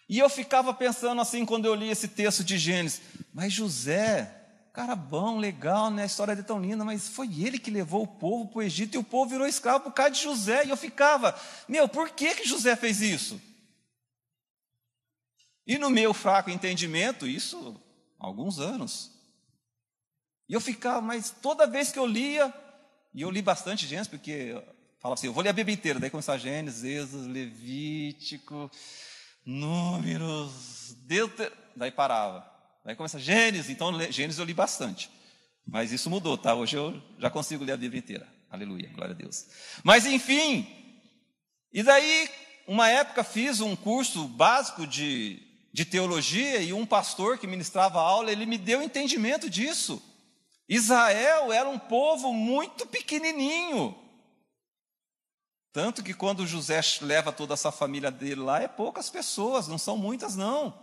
E 0.10 0.18
eu 0.18 0.28
ficava 0.28 0.74
pensando 0.74 1.22
assim 1.22 1.46
quando 1.46 1.66
eu 1.66 1.76
li 1.76 1.88
esse 1.88 2.08
texto 2.08 2.44
de 2.44 2.58
Gênesis, 2.58 3.00
mas 3.32 3.54
José, 3.54 4.36
cara 4.74 4.96
bom, 4.96 5.38
legal, 5.38 5.92
né? 5.92 6.02
A 6.02 6.08
história 6.08 6.36
dele 6.36 6.46
é 6.46 6.48
tão 6.48 6.60
linda, 6.60 6.84
mas 6.84 7.08
foi 7.08 7.28
ele 7.28 7.60
que 7.60 7.70
levou 7.70 8.02
o 8.02 8.08
povo 8.08 8.48
para 8.48 8.58
o 8.58 8.62
Egito 8.64 8.96
e 8.96 8.98
o 8.98 9.04
povo 9.04 9.30
virou 9.30 9.46
escravo 9.46 9.84
por 9.84 9.94
causa 9.94 10.12
de 10.12 10.24
José. 10.24 10.66
E 10.66 10.72
eu 10.72 10.78
ficava, 10.78 11.40
meu, 11.68 11.88
por 11.88 12.10
que, 12.10 12.34
que 12.34 12.48
José 12.50 12.76
fez 12.76 13.02
isso? 13.02 13.40
E 15.68 15.78
no 15.78 15.92
meu 15.92 16.12
fraco 16.12 16.50
entendimento, 16.50 17.28
isso 17.28 17.80
há 18.20 18.26
alguns 18.26 18.60
anos. 18.60 19.12
E 20.50 20.54
eu 20.56 20.60
ficava, 20.60 21.02
mas 21.02 21.30
toda 21.30 21.68
vez 21.68 21.92
que 21.92 22.00
eu 22.00 22.08
lia, 22.08 22.52
e 23.14 23.22
eu 23.22 23.30
li 23.30 23.44
bastante 23.44 23.86
Gênesis, 23.86 24.08
porque 24.08 24.60
fala 25.00 25.14
assim, 25.14 25.28
eu 25.28 25.34
vou 25.34 25.44
ler 25.44 25.52
a 25.52 25.54
Bíblia 25.54 25.76
inteira, 25.76 26.00
daí 26.00 26.10
começar 26.10 26.40
Gênesis, 26.40 26.84
Êxodo, 26.84 27.28
Levítico, 27.28 28.72
Números, 29.50 30.96
Deuter... 31.08 31.52
daí 31.76 31.90
parava. 31.90 32.48
Daí 32.86 32.96
começa 32.96 33.18
Gênesis, 33.20 33.72
então 33.72 33.92
Gênesis 34.12 34.38
eu 34.38 34.46
li 34.46 34.54
bastante. 34.54 35.10
Mas 35.66 35.92
isso 35.92 36.08
mudou, 36.08 36.38
tá? 36.38 36.54
Hoje 36.54 36.78
eu 36.78 37.02
já 37.18 37.32
consigo 37.32 37.64
ler 37.64 37.72
a 37.72 37.78
Bíblia 37.78 37.98
inteira. 37.98 38.28
Aleluia, 38.48 38.90
glória 38.94 39.16
a 39.16 39.18
Deus. 39.18 39.48
Mas 39.84 40.06
enfim, 40.06 40.68
e 41.74 41.82
daí, 41.82 42.30
uma 42.68 42.90
época 42.90 43.24
fiz 43.24 43.60
um 43.60 43.76
curso 43.76 44.28
básico 44.28 44.86
de, 44.86 45.42
de 45.74 45.84
teologia 45.84 46.62
e 46.62 46.72
um 46.72 46.86
pastor 46.86 47.40
que 47.40 47.48
ministrava 47.48 48.00
aula, 48.00 48.32
ele 48.32 48.46
me 48.46 48.58
deu 48.58 48.84
entendimento 48.84 49.50
disso. 49.50 50.00
Israel 50.68 51.52
era 51.52 51.68
um 51.68 51.80
povo 51.80 52.32
muito 52.32 52.86
pequenininho. 52.86 53.96
Tanto 55.72 56.04
que 56.04 56.14
quando 56.14 56.48
José 56.48 56.82
leva 57.02 57.32
toda 57.32 57.54
essa 57.54 57.72
família 57.72 58.10
dele 58.10 58.42
lá, 58.42 58.62
é 58.62 58.68
poucas 58.68 59.10
pessoas, 59.10 59.68
não 59.68 59.78
são 59.78 59.96
muitas, 59.98 60.36
não. 60.36 60.74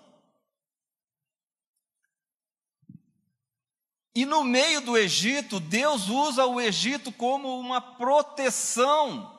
E 4.15 4.25
no 4.25 4.43
meio 4.43 4.81
do 4.81 4.97
Egito, 4.97 5.61
Deus 5.61 6.09
usa 6.09 6.47
o 6.47 6.61
Egito 6.61 7.13
como 7.13 7.59
uma 7.59 7.81
proteção 7.81 9.37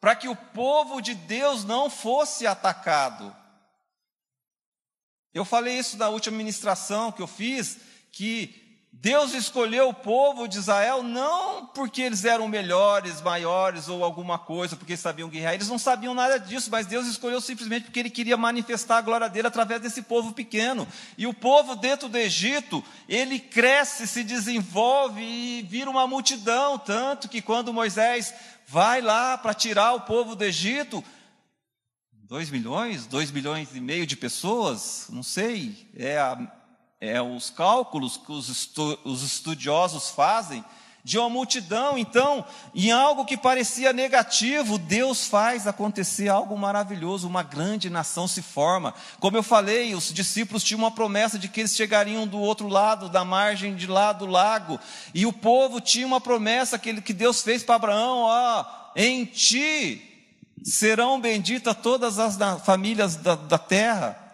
para 0.00 0.14
que 0.14 0.28
o 0.28 0.36
povo 0.36 1.00
de 1.00 1.14
Deus 1.14 1.64
não 1.64 1.90
fosse 1.90 2.46
atacado. 2.46 3.34
Eu 5.32 5.44
falei 5.44 5.78
isso 5.78 5.96
na 5.96 6.08
última 6.08 6.36
ministração 6.36 7.10
que 7.10 7.22
eu 7.22 7.26
fiz, 7.26 7.78
que 8.12 8.59
Deus 8.92 9.32
escolheu 9.32 9.88
o 9.88 9.94
povo 9.94 10.46
de 10.46 10.58
Israel 10.58 11.02
não 11.02 11.64
porque 11.66 12.02
eles 12.02 12.24
eram 12.24 12.46
melhores, 12.48 13.22
maiores 13.22 13.88
ou 13.88 14.04
alguma 14.04 14.38
coisa, 14.38 14.76
porque 14.76 14.96
sabiam 14.96 15.28
guerrear, 15.28 15.54
eles 15.54 15.68
não 15.68 15.78
sabiam 15.78 16.12
nada 16.12 16.38
disso, 16.38 16.68
mas 16.70 16.86
Deus 16.86 17.06
escolheu 17.06 17.40
simplesmente 17.40 17.84
porque 17.84 18.00
ele 18.00 18.10
queria 18.10 18.36
manifestar 18.36 18.98
a 18.98 19.00
glória 19.00 19.28
dele 19.28 19.46
através 19.46 19.80
desse 19.80 20.02
povo 20.02 20.32
pequeno. 20.32 20.86
E 21.16 21.26
o 21.26 21.32
povo 21.32 21.76
dentro 21.76 22.08
do 22.08 22.18
Egito, 22.18 22.84
ele 23.08 23.38
cresce, 23.38 24.06
se 24.06 24.22
desenvolve 24.22 25.22
e 25.22 25.62
vira 25.62 25.88
uma 25.88 26.06
multidão, 26.06 26.76
tanto 26.76 27.28
que 27.28 27.40
quando 27.40 27.72
Moisés 27.72 28.34
vai 28.66 29.00
lá 29.00 29.38
para 29.38 29.54
tirar 29.54 29.94
o 29.94 30.02
povo 30.02 30.36
do 30.36 30.44
Egito, 30.44 31.02
dois 32.12 32.50
milhões, 32.50 33.06
dois 33.06 33.30
milhões 33.30 33.74
e 33.74 33.80
meio 33.80 34.06
de 34.06 34.16
pessoas, 34.16 35.06
não 35.08 35.22
sei, 35.22 35.88
é 35.96 36.18
a 36.18 36.59
é, 37.00 37.20
os 37.20 37.48
cálculos 37.48 38.16
que 38.18 38.30
os, 38.30 38.48
estu, 38.48 38.98
os 39.04 39.22
estudiosos 39.22 40.10
fazem 40.10 40.64
de 41.02 41.18
uma 41.18 41.30
multidão. 41.30 41.96
Então, 41.96 42.44
em 42.74 42.90
algo 42.90 43.24
que 43.24 43.36
parecia 43.36 43.92
negativo, 43.92 44.78
Deus 44.78 45.26
faz 45.26 45.66
acontecer 45.66 46.28
algo 46.28 46.56
maravilhoso, 46.58 47.26
uma 47.26 47.42
grande 47.42 47.88
nação 47.88 48.28
se 48.28 48.42
forma. 48.42 48.94
Como 49.18 49.36
eu 49.36 49.42
falei, 49.42 49.94
os 49.94 50.12
discípulos 50.12 50.62
tinham 50.62 50.80
uma 50.80 50.90
promessa 50.90 51.38
de 51.38 51.48
que 51.48 51.60
eles 51.60 51.74
chegariam 51.74 52.26
do 52.26 52.38
outro 52.38 52.68
lado, 52.68 53.08
da 53.08 53.24
margem 53.24 53.74
de 53.74 53.86
lá 53.86 54.12
do 54.12 54.26
lago, 54.26 54.78
e 55.14 55.24
o 55.24 55.32
povo 55.32 55.80
tinha 55.80 56.06
uma 56.06 56.20
promessa 56.20 56.78
que, 56.78 57.00
que 57.00 57.12
Deus 57.12 57.42
fez 57.42 57.62
para 57.62 57.76
Abraão: 57.76 58.24
ó, 58.24 58.64
em 58.94 59.24
ti 59.24 60.06
serão 60.62 61.18
benditas 61.18 61.74
todas 61.82 62.18
as 62.18 62.36
famílias 62.62 63.16
da, 63.16 63.34
da 63.34 63.56
terra. 63.56 64.29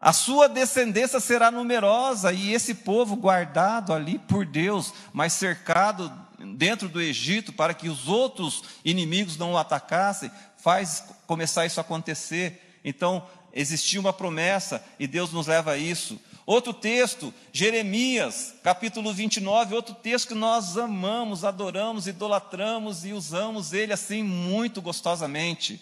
A 0.00 0.12
sua 0.12 0.48
descendência 0.48 1.18
será 1.20 1.50
numerosa 1.50 2.32
e 2.32 2.52
esse 2.52 2.74
povo 2.74 3.16
guardado 3.16 3.92
ali 3.92 4.18
por 4.18 4.44
Deus, 4.44 4.92
mas 5.12 5.32
cercado 5.32 6.12
dentro 6.54 6.88
do 6.88 7.00
Egito 7.00 7.52
para 7.52 7.72
que 7.72 7.88
os 7.88 8.06
outros 8.06 8.62
inimigos 8.84 9.36
não 9.36 9.52
o 9.52 9.58
atacassem, 9.58 10.30
faz 10.58 11.04
começar 11.26 11.64
isso 11.64 11.80
a 11.80 11.82
acontecer. 11.82 12.78
Então, 12.84 13.26
existia 13.54 13.98
uma 13.98 14.12
promessa 14.12 14.84
e 14.98 15.06
Deus 15.06 15.32
nos 15.32 15.46
leva 15.46 15.72
a 15.72 15.78
isso. 15.78 16.20
Outro 16.44 16.72
texto, 16.72 17.34
Jeremias, 17.50 18.54
capítulo 18.62 19.12
29, 19.12 19.74
outro 19.74 19.94
texto 19.94 20.28
que 20.28 20.34
nós 20.34 20.76
amamos, 20.76 21.44
adoramos, 21.44 22.06
idolatramos 22.06 23.04
e 23.04 23.12
usamos 23.12 23.72
ele 23.72 23.92
assim 23.92 24.22
muito 24.22 24.80
gostosamente. 24.80 25.80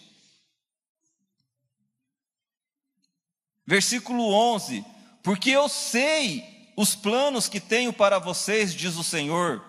Versículo 3.65 4.31
11: 4.31 4.85
Porque 5.23 5.51
eu 5.51 5.67
sei 5.67 6.43
os 6.75 6.95
planos 6.95 7.47
que 7.47 7.59
tenho 7.59 7.93
para 7.93 8.19
vocês, 8.19 8.73
diz 8.73 8.95
o 8.95 9.03
Senhor. 9.03 9.63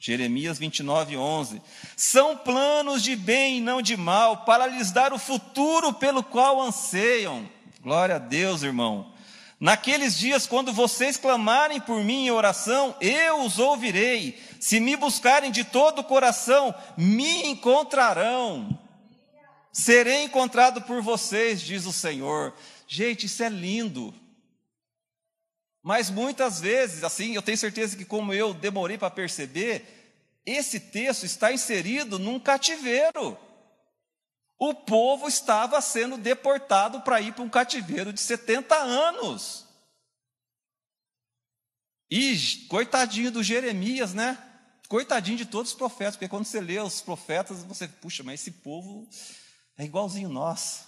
Jeremias 0.00 0.58
29, 0.58 1.16
11. 1.16 1.60
São 1.96 2.36
planos 2.36 3.02
de 3.02 3.16
bem 3.16 3.58
e 3.58 3.60
não 3.60 3.82
de 3.82 3.96
mal, 3.96 4.44
para 4.44 4.66
lhes 4.66 4.92
dar 4.92 5.12
o 5.12 5.18
futuro 5.18 5.92
pelo 5.92 6.22
qual 6.22 6.60
anseiam. 6.60 7.48
Glória 7.82 8.16
a 8.16 8.18
Deus, 8.18 8.62
irmão. 8.62 9.12
Naqueles 9.60 10.16
dias, 10.16 10.46
quando 10.46 10.72
vocês 10.72 11.16
clamarem 11.16 11.80
por 11.80 12.04
mim 12.04 12.26
em 12.26 12.30
oração, 12.30 12.94
eu 13.00 13.42
os 13.42 13.58
ouvirei. 13.58 14.40
Se 14.60 14.78
me 14.78 14.94
buscarem 14.94 15.50
de 15.50 15.64
todo 15.64 15.98
o 15.98 16.04
coração, 16.04 16.72
me 16.96 17.48
encontrarão. 17.48 18.78
Serei 19.72 20.24
encontrado 20.24 20.82
por 20.82 21.02
vocês, 21.02 21.60
diz 21.60 21.86
o 21.86 21.92
Senhor. 21.92 22.54
Gente, 22.88 23.26
isso 23.26 23.42
é 23.42 23.50
lindo. 23.50 24.14
Mas 25.82 26.08
muitas 26.08 26.58
vezes, 26.58 27.04
assim, 27.04 27.34
eu 27.34 27.42
tenho 27.42 27.58
certeza 27.58 27.96
que, 27.96 28.04
como 28.04 28.32
eu 28.32 28.54
demorei 28.54 28.96
para 28.96 29.10
perceber, 29.10 30.40
esse 30.44 30.80
texto 30.80 31.24
está 31.24 31.52
inserido 31.52 32.18
num 32.18 32.40
cativeiro. 32.40 33.38
O 34.58 34.74
povo 34.74 35.28
estava 35.28 35.80
sendo 35.82 36.16
deportado 36.16 37.02
para 37.02 37.20
ir 37.20 37.34
para 37.34 37.44
um 37.44 37.48
cativeiro 37.48 38.12
de 38.12 38.20
70 38.20 38.74
anos. 38.74 39.66
E 42.10 42.66
coitadinho 42.68 43.30
do 43.30 43.42
Jeremias, 43.42 44.14
né? 44.14 44.42
Coitadinho 44.88 45.36
de 45.36 45.44
todos 45.44 45.72
os 45.72 45.76
profetas, 45.76 46.16
porque 46.16 46.28
quando 46.28 46.46
você 46.46 46.58
lê 46.58 46.80
os 46.80 47.02
profetas, 47.02 47.62
você, 47.64 47.86
puxa, 47.86 48.22
mas 48.22 48.40
esse 48.40 48.50
povo 48.50 49.06
é 49.76 49.84
igualzinho 49.84 50.30
nós. 50.30 50.86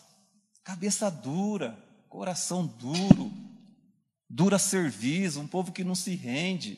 Cabeça 0.65 1.11
dura, 1.11 1.79
coração 2.11 2.67
duro, 2.67 3.33
dura 4.29 4.59
serviço, 4.59 5.41
um 5.41 5.47
povo 5.47 5.71
que 5.71 5.85
não 5.85 5.95
se 5.95 6.17
rende. 6.17 6.77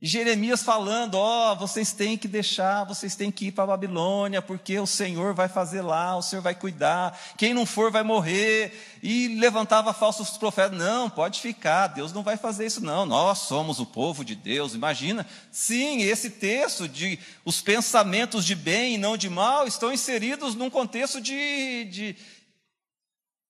E 0.00 0.06
Jeremias 0.06 0.62
falando: 0.62 1.16
Ó, 1.16 1.52
oh, 1.52 1.56
vocês 1.56 1.90
têm 1.92 2.16
que 2.16 2.28
deixar, 2.28 2.84
vocês 2.84 3.16
têm 3.16 3.32
que 3.32 3.46
ir 3.46 3.52
para 3.52 3.64
a 3.64 3.68
Babilônia, 3.68 4.40
porque 4.40 4.78
o 4.78 4.86
Senhor 4.86 5.34
vai 5.34 5.48
fazer 5.48 5.80
lá, 5.80 6.16
o 6.16 6.22
Senhor 6.22 6.42
vai 6.42 6.54
cuidar, 6.54 7.18
quem 7.36 7.52
não 7.52 7.66
for 7.66 7.90
vai 7.90 8.02
morrer. 8.02 8.98
E 9.02 9.38
levantava 9.38 9.92
falsos 9.92 10.36
profetas: 10.36 10.78
Não, 10.78 11.10
pode 11.10 11.40
ficar, 11.40 11.88
Deus 11.88 12.12
não 12.12 12.22
vai 12.22 12.36
fazer 12.36 12.66
isso, 12.66 12.84
não. 12.84 13.06
Nós 13.06 13.38
somos 13.38 13.80
o 13.80 13.86
povo 13.86 14.24
de 14.24 14.36
Deus. 14.36 14.74
Imagina, 14.74 15.26
sim, 15.50 16.02
esse 16.02 16.30
texto 16.30 16.86
de 16.86 17.18
os 17.44 17.60
pensamentos 17.60 18.44
de 18.44 18.54
bem 18.54 18.94
e 18.94 18.98
não 18.98 19.16
de 19.16 19.30
mal 19.30 19.66
estão 19.66 19.90
inseridos 19.90 20.54
num 20.54 20.68
contexto 20.70 21.20
de, 21.22 21.84
de, 21.86 22.16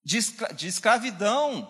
de, 0.07 0.21
de 0.55 0.69
escravidão. 0.69 1.69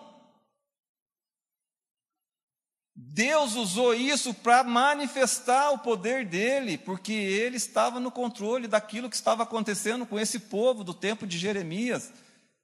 Deus 2.95 3.55
usou 3.55 3.95
isso 3.95 4.31
para 4.31 4.63
manifestar 4.63 5.71
o 5.71 5.79
poder 5.79 6.23
dele, 6.23 6.77
porque 6.77 7.13
ele 7.13 7.57
estava 7.57 7.99
no 7.99 8.11
controle 8.11 8.67
daquilo 8.67 9.09
que 9.09 9.15
estava 9.15 9.41
acontecendo 9.41 10.05
com 10.05 10.19
esse 10.19 10.37
povo 10.37 10.83
do 10.83 10.93
tempo 10.93 11.25
de 11.25 11.35
Jeremias, 11.35 12.13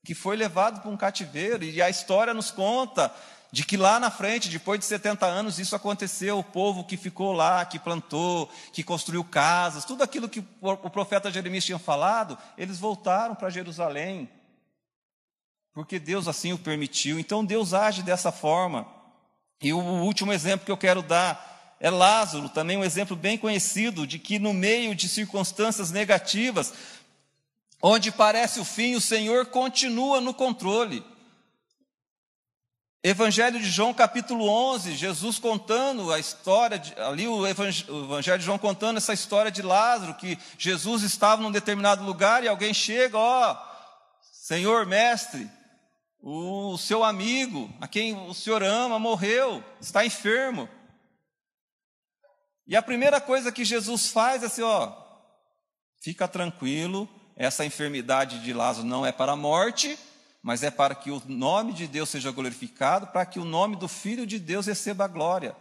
que 0.05 0.13
foi 0.13 0.35
levado 0.35 0.79
para 0.79 0.91
um 0.91 0.97
cativeiro, 0.97 1.63
e 1.63 1.81
a 1.81 1.89
história 1.89 2.35
nos 2.35 2.51
conta 2.51 3.11
de 3.51 3.65
que 3.65 3.75
lá 3.75 3.99
na 3.99 4.11
frente, 4.11 4.49
depois 4.49 4.79
de 4.79 4.85
70 4.85 5.25
anos, 5.25 5.57
isso 5.57 5.75
aconteceu, 5.75 6.37
o 6.37 6.43
povo 6.43 6.83
que 6.83 6.97
ficou 6.97 7.31
lá, 7.31 7.65
que 7.65 7.79
plantou, 7.79 8.47
que 8.71 8.83
construiu 8.83 9.23
casas, 9.23 9.85
tudo 9.85 10.03
aquilo 10.03 10.29
que 10.29 10.43
o 10.61 10.89
profeta 10.91 11.31
Jeremias 11.31 11.65
tinha 11.65 11.79
falado, 11.79 12.37
eles 12.57 12.77
voltaram 12.77 13.33
para 13.33 13.49
Jerusalém, 13.49 14.29
porque 15.73 15.97
Deus 15.97 16.27
assim 16.27 16.53
o 16.53 16.57
permitiu. 16.57 17.19
Então 17.19 17.43
Deus 17.43 17.73
age 17.73 18.03
dessa 18.03 18.31
forma. 18.31 18.85
E 19.61 19.73
o 19.73 19.79
último 19.79 20.31
exemplo 20.31 20.65
que 20.65 20.71
eu 20.71 20.77
quero 20.77 21.01
dar 21.01 21.75
é 21.79 21.89
Lázaro, 21.89 22.47
também 22.47 22.77
um 22.77 22.83
exemplo 22.83 23.15
bem 23.15 23.37
conhecido 23.37 24.07
de 24.07 24.17
que 24.17 24.39
no 24.39 24.53
meio 24.53 24.95
de 24.95 25.09
circunstâncias 25.09 25.91
negativas, 25.91 26.73
onde 27.81 28.11
parece 28.11 28.59
o 28.59 28.65
fim, 28.65 28.95
o 28.95 29.01
Senhor 29.01 29.47
continua 29.47 30.21
no 30.21 30.33
controle. 30.33 31.03
Evangelho 33.03 33.59
de 33.59 33.69
João, 33.69 33.93
capítulo 33.93 34.47
11, 34.47 34.95
Jesus 34.95 35.37
contando 35.37 36.09
a 36.13 36.17
história, 36.17 36.79
de, 36.79 36.93
ali 37.01 37.27
o 37.27 37.45
Evangelho 37.45 38.39
de 38.39 38.45
João 38.45 38.57
contando 38.57 38.95
essa 38.95 39.11
história 39.11 39.51
de 39.51 39.61
Lázaro, 39.61 40.13
que 40.13 40.39
Jesus 40.57 41.03
estava 41.03 41.41
num 41.41 41.51
determinado 41.51 42.05
lugar 42.05 42.45
e 42.45 42.47
alguém 42.47 42.73
chega, 42.73 43.17
ó, 43.17 43.57
Senhor, 44.31 44.85
mestre, 44.85 45.49
o 46.25 46.77
seu 46.77 47.03
amigo, 47.03 47.69
a 47.81 47.87
quem 47.87 48.15
o 48.15 48.33
senhor 48.33 48.63
ama, 48.63 48.97
morreu, 48.97 49.61
está 49.81 50.05
enfermo. 50.05 50.69
E 52.65 52.77
a 52.77 52.81
primeira 52.81 53.19
coisa 53.19 53.51
que 53.51 53.65
Jesus 53.65 54.09
faz 54.09 54.41
é 54.41 54.45
assim: 54.45 54.61
ó, 54.61 54.93
fica 56.01 56.25
tranquilo, 56.25 57.09
essa 57.35 57.65
enfermidade 57.65 58.41
de 58.41 58.53
Lázaro 58.53 58.87
não 58.87 59.05
é 59.05 59.11
para 59.11 59.33
a 59.33 59.35
morte, 59.35 59.99
mas 60.41 60.63
é 60.63 60.71
para 60.71 60.95
que 60.95 61.11
o 61.11 61.21
nome 61.27 61.73
de 61.73 61.87
Deus 61.87 62.07
seja 62.07 62.31
glorificado, 62.31 63.07
para 63.07 63.25
que 63.25 63.37
o 63.37 63.45
nome 63.45 63.75
do 63.75 63.89
Filho 63.89 64.25
de 64.25 64.39
Deus 64.39 64.65
receba 64.67 65.03
a 65.03 65.09
glória. 65.09 65.53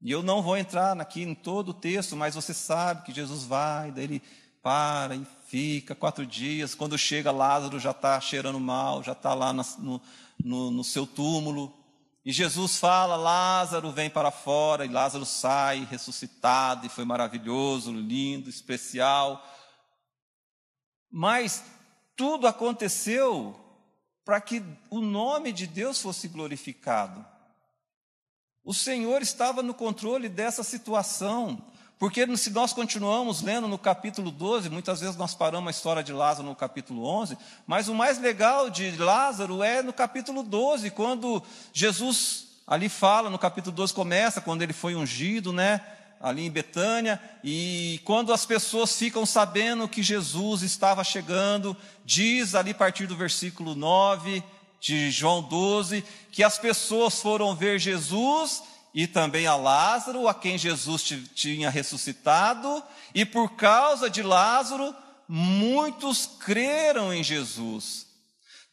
E 0.00 0.10
eu 0.10 0.22
não 0.22 0.42
vou 0.42 0.56
entrar 0.56 0.98
aqui 0.98 1.22
em 1.22 1.34
todo 1.34 1.68
o 1.68 1.74
texto, 1.74 2.16
mas 2.16 2.34
você 2.34 2.54
sabe 2.54 3.04
que 3.04 3.12
Jesus 3.12 3.44
vai, 3.44 3.92
daí 3.92 4.04
ele 4.04 4.22
para 4.62 5.14
e 5.14 5.26
fica 5.54 5.94
quatro 5.94 6.26
dias. 6.26 6.74
Quando 6.74 6.98
chega, 6.98 7.30
Lázaro 7.30 7.78
já 7.78 7.92
está 7.92 8.20
cheirando 8.20 8.58
mal, 8.58 9.04
já 9.04 9.12
está 9.12 9.34
lá 9.34 9.52
no, 9.52 10.02
no, 10.42 10.70
no 10.72 10.82
seu 10.82 11.06
túmulo. 11.06 11.72
E 12.24 12.32
Jesus 12.32 12.76
fala: 12.76 13.14
Lázaro 13.14 13.92
vem 13.92 14.10
para 14.10 14.32
fora, 14.32 14.84
e 14.84 14.88
Lázaro 14.88 15.24
sai 15.24 15.86
ressuscitado, 15.88 16.86
e 16.86 16.88
foi 16.88 17.04
maravilhoso, 17.04 17.92
lindo, 17.92 18.50
especial. 18.50 19.48
Mas 21.08 21.62
tudo 22.16 22.48
aconteceu 22.48 23.54
para 24.24 24.40
que 24.40 24.60
o 24.90 25.00
nome 25.00 25.52
de 25.52 25.68
Deus 25.68 26.02
fosse 26.02 26.26
glorificado. 26.26 27.24
O 28.64 28.74
Senhor 28.74 29.22
estava 29.22 29.62
no 29.62 29.72
controle 29.72 30.28
dessa 30.28 30.64
situação. 30.64 31.64
Porque 31.98 32.36
se 32.36 32.50
nós 32.50 32.72
continuamos 32.72 33.40
lendo 33.40 33.68
no 33.68 33.78
capítulo 33.78 34.30
12, 34.30 34.68
muitas 34.68 35.00
vezes 35.00 35.16
nós 35.16 35.34
paramos 35.34 35.68
a 35.68 35.70
história 35.70 36.02
de 36.02 36.12
Lázaro 36.12 36.48
no 36.48 36.54
capítulo 36.54 37.04
11, 37.04 37.38
mas 37.66 37.88
o 37.88 37.94
mais 37.94 38.18
legal 38.18 38.68
de 38.68 38.90
Lázaro 38.96 39.62
é 39.62 39.80
no 39.82 39.92
capítulo 39.92 40.42
12, 40.42 40.90
quando 40.90 41.42
Jesus 41.72 42.48
ali 42.66 42.88
fala, 42.88 43.30
no 43.30 43.38
capítulo 43.38 43.74
12 43.76 43.94
começa, 43.94 44.40
quando 44.40 44.62
ele 44.62 44.72
foi 44.72 44.94
ungido, 44.96 45.52
né? 45.52 45.80
ali 46.20 46.46
em 46.46 46.50
Betânia, 46.50 47.20
e 47.42 48.00
quando 48.02 48.32
as 48.32 48.46
pessoas 48.46 48.96
ficam 48.96 49.26
sabendo 49.26 49.86
que 49.86 50.02
Jesus 50.02 50.62
estava 50.62 51.04
chegando, 51.04 51.76
diz 52.02 52.54
ali 52.54 52.70
a 52.70 52.74
partir 52.74 53.06
do 53.06 53.14
versículo 53.14 53.74
9 53.74 54.42
de 54.80 55.10
João 55.10 55.42
12, 55.42 56.02
que 56.32 56.42
as 56.42 56.58
pessoas 56.58 57.20
foram 57.20 57.54
ver 57.54 57.78
Jesus 57.78 58.62
e 58.94 59.08
também 59.08 59.46
a 59.46 59.56
Lázaro, 59.56 60.28
a 60.28 60.34
quem 60.34 60.56
Jesus 60.56 61.02
tinha 61.34 61.68
ressuscitado, 61.68 62.80
e 63.12 63.24
por 63.24 63.56
causa 63.56 64.08
de 64.08 64.22
Lázaro, 64.22 64.94
muitos 65.28 66.26
creram 66.38 67.12
em 67.12 67.24
Jesus. 67.24 68.06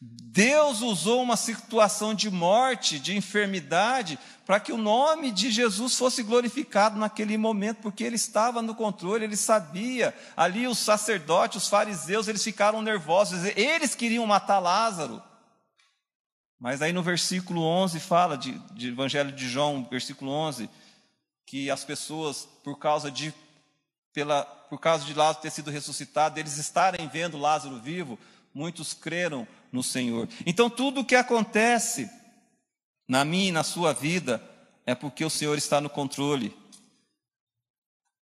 Deus 0.00 0.80
usou 0.80 1.22
uma 1.22 1.36
situação 1.36 2.14
de 2.14 2.30
morte, 2.30 2.98
de 2.98 3.16
enfermidade, 3.16 4.18
para 4.46 4.60
que 4.60 4.72
o 4.72 4.76
nome 4.76 5.30
de 5.30 5.50
Jesus 5.50 5.96
fosse 5.96 6.22
glorificado 6.22 6.98
naquele 6.98 7.36
momento, 7.36 7.82
porque 7.82 8.02
ele 8.04 8.16
estava 8.16 8.62
no 8.62 8.74
controle, 8.74 9.24
ele 9.24 9.36
sabia. 9.36 10.14
Ali 10.36 10.66
os 10.66 10.78
sacerdotes, 10.78 11.64
os 11.64 11.68
fariseus, 11.68 12.28
eles 12.28 12.42
ficaram 12.42 12.80
nervosos, 12.80 13.44
eles 13.56 13.94
queriam 13.94 14.26
matar 14.26 14.58
Lázaro. 14.58 15.22
Mas 16.62 16.80
aí 16.80 16.92
no 16.92 17.02
versículo 17.02 17.60
11 17.64 17.98
fala 17.98 18.38
de, 18.38 18.52
de 18.72 18.90
Evangelho 18.90 19.32
de 19.32 19.48
João, 19.48 19.84
versículo 19.90 20.30
11, 20.30 20.70
que 21.44 21.68
as 21.68 21.84
pessoas, 21.84 22.48
por 22.62 22.78
causa 22.78 23.10
de 23.10 23.34
pela, 24.12 24.44
por 24.44 24.78
causa 24.78 25.04
de 25.04 25.12
Lázaro 25.12 25.42
ter 25.42 25.50
sido 25.50 25.72
ressuscitado, 25.72 26.38
eles 26.38 26.58
estarem 26.58 27.08
vendo 27.08 27.36
Lázaro 27.36 27.80
vivo, 27.80 28.16
muitos 28.54 28.94
creram 28.94 29.44
no 29.72 29.82
Senhor. 29.82 30.28
Então 30.46 30.70
tudo 30.70 31.00
o 31.00 31.04
que 31.04 31.16
acontece 31.16 32.08
na 33.08 33.24
minha 33.24 33.48
e 33.48 33.52
na 33.52 33.64
sua 33.64 33.92
vida 33.92 34.40
é 34.86 34.94
porque 34.94 35.24
o 35.24 35.30
Senhor 35.30 35.58
está 35.58 35.80
no 35.80 35.90
controle. 35.90 36.56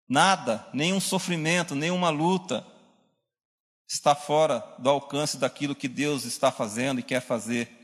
Nada, 0.09 0.65
nenhum 0.73 1.01
sofrimento, 1.01 1.75
nenhuma 1.75 2.11
luta 2.11 2.65
está 3.89 4.15
fora 4.15 4.65
do 4.79 4.89
alcance 4.89 5.39
daquilo 5.39 5.75
que 5.75 5.89
Deus 5.89 6.25
está 6.25 6.53
fazendo 6.53 7.01
e 7.01 7.03
quer 7.03 7.21
fazer 7.21 7.78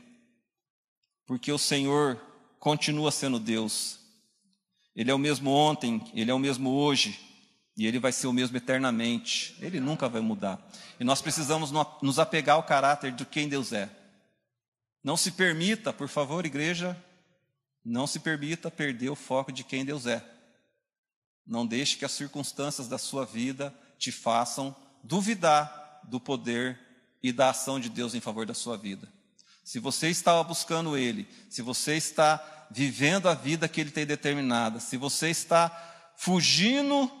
porque 1.25 1.51
o 1.51 1.57
Senhor 1.57 2.19
continua 2.59 3.11
sendo 3.11 3.39
Deus. 3.39 3.99
Ele 4.95 5.11
é 5.11 5.13
o 5.13 5.19
mesmo 5.19 5.51
ontem, 5.51 6.01
ele 6.13 6.31
é 6.31 6.33
o 6.33 6.39
mesmo 6.39 6.69
hoje, 6.71 7.19
e 7.77 7.85
ele 7.85 7.99
vai 7.99 8.11
ser 8.11 8.27
o 8.27 8.33
mesmo 8.33 8.55
eternamente. 8.55 9.57
Ele 9.59 9.79
nunca 9.79 10.07
vai 10.07 10.21
mudar. 10.21 10.65
E 10.99 11.03
nós 11.03 11.21
precisamos 11.21 11.71
nos 12.01 12.19
apegar 12.19 12.55
ao 12.55 12.63
caráter 12.63 13.11
de 13.11 13.25
quem 13.25 13.49
Deus 13.49 13.73
é. 13.73 13.89
Não 15.03 15.17
se 15.17 15.31
permita, 15.31 15.91
por 15.91 16.07
favor, 16.07 16.45
igreja, 16.45 16.97
não 17.83 18.07
se 18.07 18.19
permita 18.19 18.71
perder 18.71 19.09
o 19.09 19.15
foco 19.15 19.51
de 19.51 19.63
quem 19.63 19.85
Deus 19.85 20.07
é. 20.07 20.23
Não 21.45 21.67
deixe 21.67 21.97
que 21.97 22.05
as 22.05 22.11
circunstâncias 22.11 22.87
da 22.87 22.97
sua 22.97 23.25
vida 23.25 23.73
te 23.99 24.11
façam 24.11 24.75
duvidar 25.03 26.01
do 26.03 26.19
poder 26.19 26.79
e 27.21 27.31
da 27.31 27.49
ação 27.49 27.79
de 27.79 27.89
Deus 27.89 28.15
em 28.15 28.19
favor 28.19 28.45
da 28.45 28.53
sua 28.53 28.77
vida. 28.77 29.11
Se 29.65 29.79
você 29.79 30.09
está 30.09 30.41
buscando 30.43 30.95
Ele, 30.95 31.27
se 31.49 31.63
você 31.63 31.95
está 31.95 32.67
vivendo 32.69 33.27
a 33.27 33.33
vida 33.33 33.67
que 33.67 33.81
Ele 33.81 33.89
tem 33.89 34.05
determinada, 34.05 34.79
se 34.79 34.95
você 34.95 35.31
está 35.31 36.13
fugindo 36.15 37.11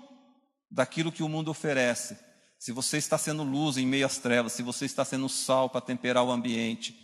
daquilo 0.69 1.11
que 1.11 1.23
o 1.23 1.27
mundo 1.27 1.49
oferece, 1.49 2.15
se 2.59 2.71
você 2.71 2.97
está 2.97 3.17
sendo 3.17 3.41
luz 3.41 3.77
em 3.77 3.87
meio 3.87 4.05
às 4.05 4.19
trevas, 4.19 4.53
se 4.53 4.61
você 4.61 4.85
está 4.85 5.03
sendo 5.03 5.27
sal 5.27 5.71
para 5.71 5.81
temperar 5.81 6.23
o 6.23 6.31
ambiente, 6.31 6.95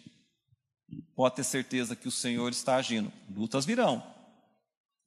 pode 1.15 1.37
ter 1.37 1.43
certeza 1.43 1.95
que 1.95 2.07
o 2.07 2.11
Senhor 2.11 2.51
está 2.51 2.75
agindo. 2.75 3.11
Lutas 3.27 3.65
virão, 3.65 4.03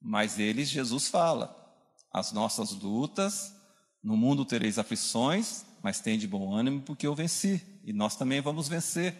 mas 0.01 0.37
eles, 0.37 0.67
Jesus 0.67 1.07
fala, 1.07 1.55
as 2.11 2.33
nossas 2.33 2.71
lutas, 2.71 3.55
no 4.03 4.17
mundo 4.17 4.43
tereis 4.43 4.77
aflições, 4.77 5.65
mas 5.81 6.01
tem 6.01 6.19
de 6.19 6.27
bom 6.27 6.53
ânimo 6.53 6.81
porque 6.81 7.07
eu 7.07 7.15
venci, 7.15 7.61
e 7.85 7.93
nós 7.93 8.17
também 8.17 8.41
vamos 8.41 8.67
vencer. 8.67 9.15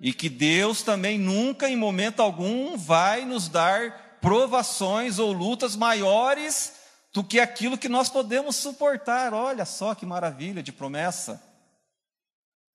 E 0.00 0.12
que 0.12 0.28
Deus 0.28 0.82
também 0.82 1.18
nunca, 1.18 1.68
em 1.68 1.76
momento 1.76 2.20
algum, 2.20 2.76
vai 2.76 3.24
nos 3.24 3.48
dar 3.48 4.18
provações 4.20 5.18
ou 5.18 5.32
lutas 5.32 5.74
maiores 5.74 6.74
do 7.12 7.24
que 7.24 7.40
aquilo 7.40 7.78
que 7.78 7.88
nós 7.88 8.10
podemos 8.10 8.56
suportar. 8.56 9.32
Olha 9.32 9.64
só 9.64 9.94
que 9.94 10.04
maravilha 10.04 10.62
de 10.62 10.72
promessa. 10.72 11.42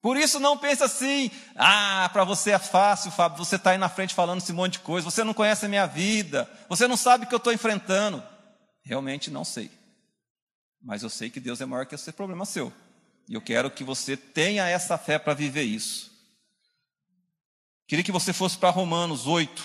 Por 0.02 0.18
isso 0.18 0.40
não 0.40 0.58
pense 0.58 0.82
assim, 0.82 1.30
ah, 1.56 2.10
para 2.12 2.24
você 2.24 2.52
é 2.52 2.58
fácil, 2.58 3.12
Fábio, 3.12 3.38
você 3.38 3.56
está 3.56 3.70
aí 3.70 3.78
na 3.78 3.88
frente 3.88 4.16
falando 4.16 4.40
esse 4.40 4.52
monte 4.52 4.74
de 4.74 4.80
coisa, 4.80 5.06
você 5.06 5.24
não 5.24 5.34
conhece 5.34 5.68
a 5.68 5.70
minha 5.70 5.86
vida, 5.86 6.50
você 6.68 6.88
não 6.88 6.98
sabe 6.98 7.26
o 7.26 7.28
que 7.28 7.36
eu 7.36 7.38
estou 7.38 7.54
enfrentando. 7.54 8.24
Realmente 8.84 9.30
não 9.30 9.46
sei. 9.46 9.70
Mas 10.82 11.04
eu 11.04 11.10
sei 11.10 11.30
que 11.30 11.40
Deus 11.40 11.62
é 11.62 11.66
maior 11.68 11.86
que 11.86 11.94
esse 11.94 12.12
problema 12.12 12.46
seu. 12.46 12.74
E 13.30 13.36
eu 13.36 13.42
quero 13.42 13.70
que 13.70 13.84
você 13.84 14.18
tenha 14.18 14.68
essa 14.68 14.98
fé 14.98 15.20
para 15.20 15.36
viver 15.36 15.64
isso. 15.64 16.11
Queria 17.92 18.06
que 18.06 18.12
você 18.14 18.32
fosse 18.32 18.58
para 18.58 18.70
Romanos 18.70 19.28
8. 19.28 19.62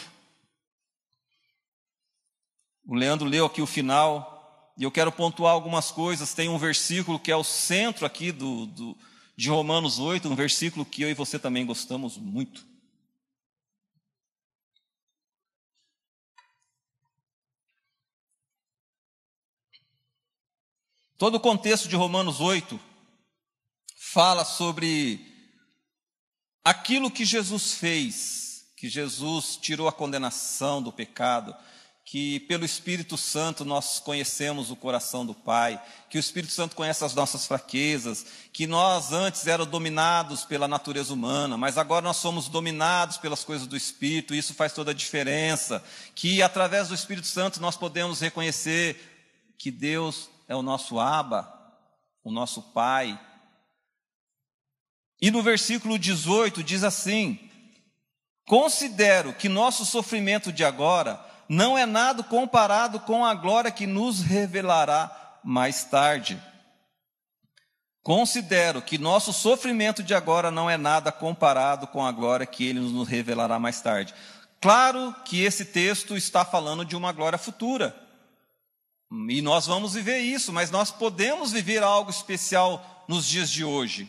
O 2.84 2.92
Leandro 2.96 3.28
leu 3.28 3.46
aqui 3.46 3.62
o 3.62 3.68
final, 3.68 4.74
e 4.76 4.82
eu 4.82 4.90
quero 4.90 5.12
pontuar 5.12 5.52
algumas 5.52 5.92
coisas. 5.92 6.34
Tem 6.34 6.48
um 6.48 6.58
versículo 6.58 7.20
que 7.20 7.30
é 7.30 7.36
o 7.36 7.44
centro 7.44 8.04
aqui 8.04 8.32
do, 8.32 8.66
do, 8.66 8.98
de 9.36 9.48
Romanos 9.48 10.00
8, 10.00 10.28
um 10.28 10.34
versículo 10.34 10.84
que 10.84 11.02
eu 11.02 11.08
e 11.08 11.14
você 11.14 11.38
também 11.38 11.64
gostamos 11.64 12.18
muito. 12.18 12.66
Todo 21.16 21.36
o 21.36 21.40
contexto 21.40 21.88
de 21.88 21.94
Romanos 21.94 22.40
8 22.40 22.80
fala 23.94 24.44
sobre 24.44 25.35
aquilo 26.66 27.12
que 27.12 27.24
Jesus 27.24 27.74
fez, 27.74 28.66
que 28.76 28.88
Jesus 28.88 29.56
tirou 29.56 29.86
a 29.86 29.92
condenação 29.92 30.82
do 30.82 30.90
pecado, 30.90 31.54
que 32.04 32.40
pelo 32.40 32.64
Espírito 32.64 33.16
Santo 33.16 33.64
nós 33.64 34.00
conhecemos 34.00 34.68
o 34.68 34.74
coração 34.74 35.24
do 35.24 35.32
Pai, 35.32 35.80
que 36.10 36.18
o 36.18 36.20
Espírito 36.20 36.52
Santo 36.52 36.74
conhece 36.74 37.04
as 37.04 37.14
nossas 37.14 37.46
fraquezas, 37.46 38.26
que 38.52 38.66
nós 38.66 39.12
antes 39.12 39.46
éramos 39.46 39.70
dominados 39.70 40.44
pela 40.44 40.66
natureza 40.66 41.14
humana, 41.14 41.56
mas 41.56 41.78
agora 41.78 42.02
nós 42.02 42.16
somos 42.16 42.48
dominados 42.48 43.16
pelas 43.16 43.44
coisas 43.44 43.68
do 43.68 43.76
Espírito, 43.76 44.34
e 44.34 44.38
isso 44.38 44.52
faz 44.52 44.72
toda 44.72 44.90
a 44.90 44.94
diferença, 44.94 45.84
que 46.16 46.42
através 46.42 46.88
do 46.88 46.96
Espírito 46.96 47.28
Santo 47.28 47.60
nós 47.60 47.76
podemos 47.76 48.18
reconhecer 48.18 49.54
que 49.56 49.70
Deus 49.70 50.28
é 50.48 50.56
o 50.56 50.62
nosso 50.62 50.98
Aba, 50.98 51.48
o 52.24 52.32
nosso 52.32 52.60
Pai, 52.60 53.16
e 55.20 55.30
no 55.30 55.42
versículo 55.42 55.98
18 55.98 56.62
diz 56.62 56.84
assim: 56.84 57.38
Considero 58.46 59.32
que 59.32 59.48
nosso 59.48 59.84
sofrimento 59.84 60.52
de 60.52 60.64
agora 60.64 61.20
não 61.48 61.76
é 61.76 61.86
nada 61.86 62.22
comparado 62.22 63.00
com 63.00 63.24
a 63.24 63.34
glória 63.34 63.70
que 63.70 63.86
nos 63.86 64.20
revelará 64.20 65.38
mais 65.42 65.84
tarde. 65.84 66.40
Considero 68.02 68.80
que 68.80 68.98
nosso 68.98 69.32
sofrimento 69.32 70.00
de 70.02 70.14
agora 70.14 70.50
não 70.50 70.70
é 70.70 70.76
nada 70.76 71.10
comparado 71.10 71.88
com 71.88 72.04
a 72.04 72.12
glória 72.12 72.46
que 72.46 72.64
ele 72.64 72.78
nos 72.78 73.08
revelará 73.08 73.58
mais 73.58 73.80
tarde. 73.80 74.14
Claro 74.60 75.14
que 75.24 75.42
esse 75.42 75.64
texto 75.64 76.16
está 76.16 76.44
falando 76.44 76.84
de 76.84 76.94
uma 76.94 77.12
glória 77.12 77.38
futura. 77.38 77.94
E 79.28 79.42
nós 79.42 79.66
vamos 79.66 79.94
viver 79.94 80.18
isso, 80.18 80.52
mas 80.52 80.70
nós 80.70 80.90
podemos 80.90 81.52
viver 81.52 81.82
algo 81.82 82.10
especial 82.10 83.04
nos 83.08 83.26
dias 83.26 83.50
de 83.50 83.64
hoje. 83.64 84.08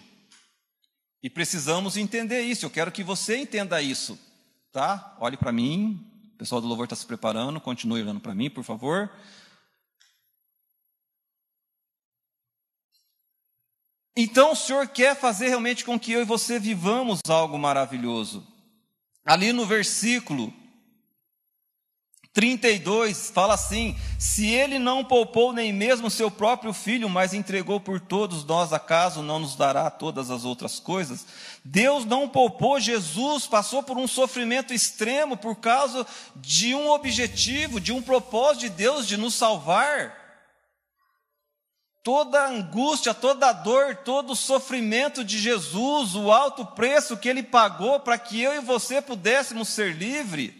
E 1.21 1.29
precisamos 1.29 1.97
entender 1.97 2.41
isso. 2.41 2.65
Eu 2.65 2.69
quero 2.69 2.91
que 2.91 3.03
você 3.03 3.37
entenda 3.37 3.81
isso, 3.81 4.19
tá? 4.71 5.15
Olhe 5.19 5.37
para 5.37 5.51
mim. 5.51 6.05
O 6.33 6.37
pessoal 6.37 6.61
do 6.61 6.67
louvor 6.67 6.85
está 6.85 6.95
se 6.95 7.05
preparando. 7.05 7.59
Continue 7.59 8.01
olhando 8.01 8.19
para 8.19 8.35
mim, 8.35 8.49
por 8.49 8.63
favor. 8.63 9.11
Então 14.15 14.51
o 14.51 14.55
Senhor 14.55 14.87
quer 14.87 15.15
fazer 15.15 15.47
realmente 15.49 15.85
com 15.85 15.99
que 15.99 16.11
eu 16.11 16.21
e 16.21 16.25
você 16.25 16.59
vivamos 16.59 17.19
algo 17.27 17.57
maravilhoso. 17.57 18.45
Ali 19.23 19.53
no 19.53 19.65
versículo 19.65 20.51
32 22.37 23.31
fala 23.31 23.55
assim: 23.55 23.97
Se 24.19 24.45
ele 24.45 24.77
não 24.77 25.03
poupou 25.03 25.51
nem 25.51 25.73
mesmo 25.73 26.07
seu 26.07 26.29
próprio 26.29 26.71
filho, 26.71 27.09
mas 27.09 27.33
entregou 27.33 27.79
por 27.79 27.99
todos 27.99 28.45
nós, 28.45 28.71
acaso 28.71 29.23
não 29.23 29.39
nos 29.39 29.55
dará 29.55 29.89
todas 29.89 30.29
as 30.29 30.45
outras 30.45 30.79
coisas? 30.79 31.25
Deus 31.65 32.05
não 32.05 32.29
poupou 32.29 32.79
Jesus, 32.79 33.47
passou 33.47 33.81
por 33.81 33.97
um 33.97 34.07
sofrimento 34.07 34.71
extremo 34.71 35.35
por 35.35 35.55
causa 35.55 36.05
de 36.35 36.75
um 36.75 36.91
objetivo, 36.91 37.81
de 37.81 37.91
um 37.91 38.03
propósito 38.03 38.59
de 38.59 38.69
Deus 38.69 39.07
de 39.07 39.17
nos 39.17 39.33
salvar. 39.33 40.15
Toda 42.03 42.39
a 42.39 42.49
angústia, 42.49 43.15
toda 43.15 43.49
a 43.49 43.51
dor, 43.51 43.95
todo 43.95 44.33
o 44.33 44.35
sofrimento 44.35 45.23
de 45.23 45.39
Jesus, 45.39 46.13
o 46.13 46.31
alto 46.31 46.63
preço 46.67 47.17
que 47.17 47.27
ele 47.27 47.41
pagou 47.41 47.99
para 47.99 48.19
que 48.19 48.39
eu 48.39 48.53
e 48.53 48.59
você 48.59 49.01
pudéssemos 49.01 49.69
ser 49.69 49.95
livres 49.95 50.56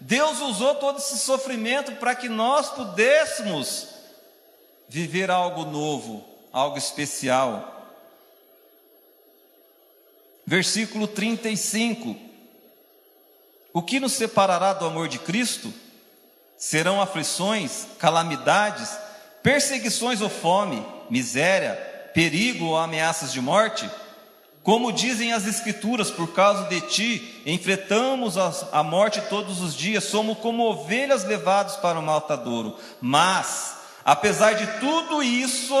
Deus 0.00 0.40
usou 0.40 0.76
todo 0.76 0.98
esse 0.98 1.18
sofrimento 1.18 1.92
para 1.96 2.14
que 2.14 2.28
nós 2.28 2.70
pudéssemos 2.70 3.88
viver 4.88 5.30
algo 5.30 5.64
novo, 5.64 6.24
algo 6.52 6.78
especial. 6.78 7.74
Versículo 10.46 11.06
35. 11.06 12.16
O 13.72 13.82
que 13.82 14.00
nos 14.00 14.12
separará 14.12 14.72
do 14.72 14.86
amor 14.86 15.08
de 15.08 15.18
Cristo? 15.18 15.72
Serão 16.56 17.00
aflições, 17.00 17.86
calamidades, 17.98 18.90
perseguições 19.42 20.20
ou 20.20 20.28
fome, 20.28 20.84
miséria, 21.10 21.74
perigo 22.14 22.66
ou 22.66 22.78
ameaças 22.78 23.32
de 23.32 23.40
morte? 23.40 23.88
Como 24.62 24.92
dizem 24.92 25.32
as 25.32 25.46
Escrituras, 25.46 26.10
por 26.10 26.32
causa 26.34 26.68
de 26.68 26.80
ti, 26.82 27.42
enfrentamos 27.46 28.36
a 28.36 28.82
morte 28.82 29.20
todos 29.22 29.62
os 29.62 29.74
dias, 29.74 30.04
somos 30.04 30.38
como 30.38 30.64
ovelhas 30.64 31.24
levadas 31.24 31.76
para 31.76 31.98
o 31.98 32.02
matadouro. 32.02 32.76
Mas, 33.00 33.76
apesar 34.04 34.52
de 34.54 34.66
tudo 34.78 35.22
isso, 35.22 35.74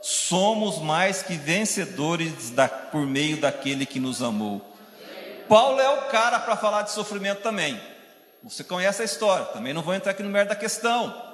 somos 0.00 0.78
mais 0.78 1.22
que 1.22 1.36
vencedores 1.36 2.50
da, 2.50 2.68
por 2.68 3.06
meio 3.06 3.36
daquele 3.36 3.86
que 3.86 4.00
nos 4.00 4.22
amou. 4.22 4.60
Paulo 5.48 5.80
é 5.80 5.88
o 5.88 6.02
cara 6.02 6.38
para 6.38 6.56
falar 6.56 6.82
de 6.82 6.92
sofrimento 6.92 7.42
também. 7.42 7.80
Você 8.42 8.64
conhece 8.64 9.02
a 9.02 9.04
história, 9.04 9.44
também 9.46 9.74
não 9.74 9.82
vou 9.82 9.94
entrar 9.94 10.12
aqui 10.12 10.22
no 10.22 10.30
mérito 10.30 10.54
da 10.54 10.56
questão. 10.56 11.29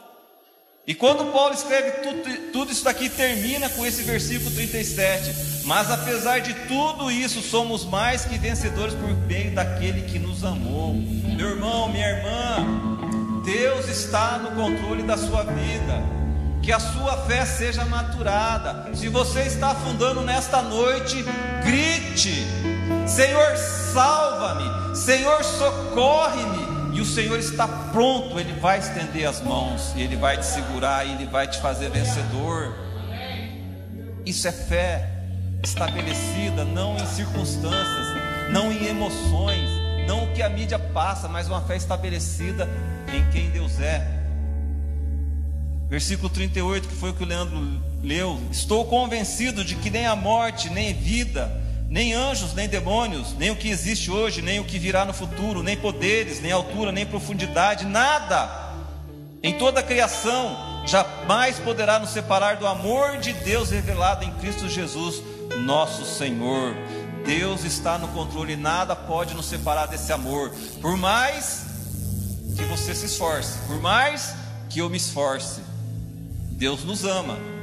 E 0.87 0.95
quando 0.95 1.33
Paulo 1.33 1.53
escreve 1.53 1.91
tudo, 2.03 2.53
tudo 2.53 2.71
isso 2.71 2.85
daqui, 2.85 3.09
termina 3.09 3.69
com 3.69 3.85
esse 3.85 4.05
versículo 4.05 4.53
37. 4.53 5.65
Mas 5.65 5.91
apesar 5.91 6.39
de 6.39 6.55
tudo 6.69 7.11
isso, 7.11 7.43
somos 7.43 7.85
mais 7.85 8.25
que 8.25 8.39
vencedores 8.39 8.95
por 8.95 9.13
meio 9.27 9.53
daquele 9.53 10.03
que 10.03 10.17
nos 10.17 10.45
amou. 10.45 10.95
Meu 10.95 11.51
irmão, 11.51 11.89
minha 11.89 12.09
irmã, 12.09 13.43
Deus 13.45 13.89
está 13.89 14.39
no 14.39 14.53
controle 14.53 15.03
da 15.03 15.17
sua 15.17 15.43
vida. 15.43 16.17
Que 16.63 16.71
a 16.71 16.79
sua 16.79 17.17
fé 17.27 17.45
seja 17.45 17.85
maturada. 17.85 18.95
Se 18.95 19.09
você 19.09 19.43
está 19.43 19.73
afundando 19.73 20.21
nesta 20.21 20.63
noite, 20.63 21.25
grite: 21.65 22.47
Senhor, 23.09 23.57
salva-me. 23.57 24.97
Senhor, 24.97 25.43
socorre-me. 25.43 26.66
E 26.97 27.01
o 27.03 27.05
Senhor 27.05 27.39
está 27.39 27.69
pronto, 27.69 28.41
Ele 28.41 28.55
vai 28.55 28.79
estender 28.79 29.29
as 29.29 29.43
mãos, 29.43 29.93
e 29.95 30.01
Ele 30.01 30.17
vai 30.17 30.39
te 30.39 30.47
segurar, 30.47 31.07
e 31.07 31.13
Ele 31.13 31.27
vai 31.27 31.47
te 31.47 31.61
fazer 31.61 31.91
vencedor. 31.91 32.75
Isso 34.25 34.49
é 34.49 34.53
fé 34.53 35.07
estabelecida, 35.63 36.65
não 36.65 36.97
em 36.97 37.07
circunstâncias, 37.07 38.07
não 38.51 38.73
em 38.73 38.87
emoções, 38.87 39.69
não 40.09 40.25
o 40.25 40.33
que 40.33 40.43
a 40.43 40.49
mídia 40.49 40.79
passa, 40.79 41.29
mas 41.29 41.49
uma 41.49 41.61
fé 41.61 41.77
estabelecida 41.77 42.67
em 43.13 43.31
quem 43.31 43.51
Deus 43.51 43.79
é. 43.79 44.03
Versículo 45.91 46.31
38, 46.31 46.89
que 46.89 46.95
foi 46.95 47.11
o 47.11 47.15
que 47.15 47.25
o 47.25 47.27
Leandro 47.27 47.79
leu: 48.03 48.41
Estou 48.51 48.87
convencido 48.87 49.63
de 49.63 49.77
que 49.77 49.91
nem 49.91 50.07
a 50.07 50.17
morte, 50.17 50.71
nem 50.71 50.95
vida, 50.95 51.63
nem 51.89 52.15
anjos, 52.15 52.55
nem 52.55 52.69
demônios, 52.69 53.33
nem 53.35 53.51
o 53.51 53.57
que 53.57 53.69
existe 53.69 54.11
hoje, 54.11 54.43
nem 54.43 54.59
o 54.59 54.65
que 54.65 54.79
virá 54.79 55.05
no 55.05 55.13
futuro, 55.13 55.63
nem 55.63 55.77
poderes, 55.77 56.41
nem 56.41 56.53
altura, 56.53 56.91
nem 56.91 57.07
profundidade, 57.07 57.85
nada 57.85 58.67
em 59.43 59.57
toda 59.57 59.81
a 59.81 59.83
criação 59.83 60.83
jamais 60.87 61.59
poderá 61.59 61.99
nos 61.99 62.11
separar 62.11 62.57
do 62.57 62.67
amor 62.67 63.19
de 63.19 63.33
Deus 63.33 63.71
revelado 63.71 64.25
em 64.25 64.33
Cristo 64.35 64.69
Jesus, 64.69 65.23
nosso 65.65 66.05
Senhor. 66.05 66.75
Deus 67.25 67.65
está 67.65 67.99
no 67.99 68.09
controle 68.09 68.55
e 68.55 68.57
nada 68.57 68.95
pode 68.95 69.35
nos 69.35 69.47
separar 69.47 69.87
desse 69.87 70.13
amor, 70.13 70.53
por 70.81 70.97
mais 70.97 71.67
que 72.57 72.65
você 72.65 72.95
se 72.95 73.07
esforce, 73.07 73.59
por 73.67 73.81
mais 73.81 74.35
que 74.69 74.81
eu 74.81 74.89
me 74.89 74.97
esforce. 74.97 75.61
Deus 76.53 76.85
nos 76.85 77.05
ama. 77.05 77.56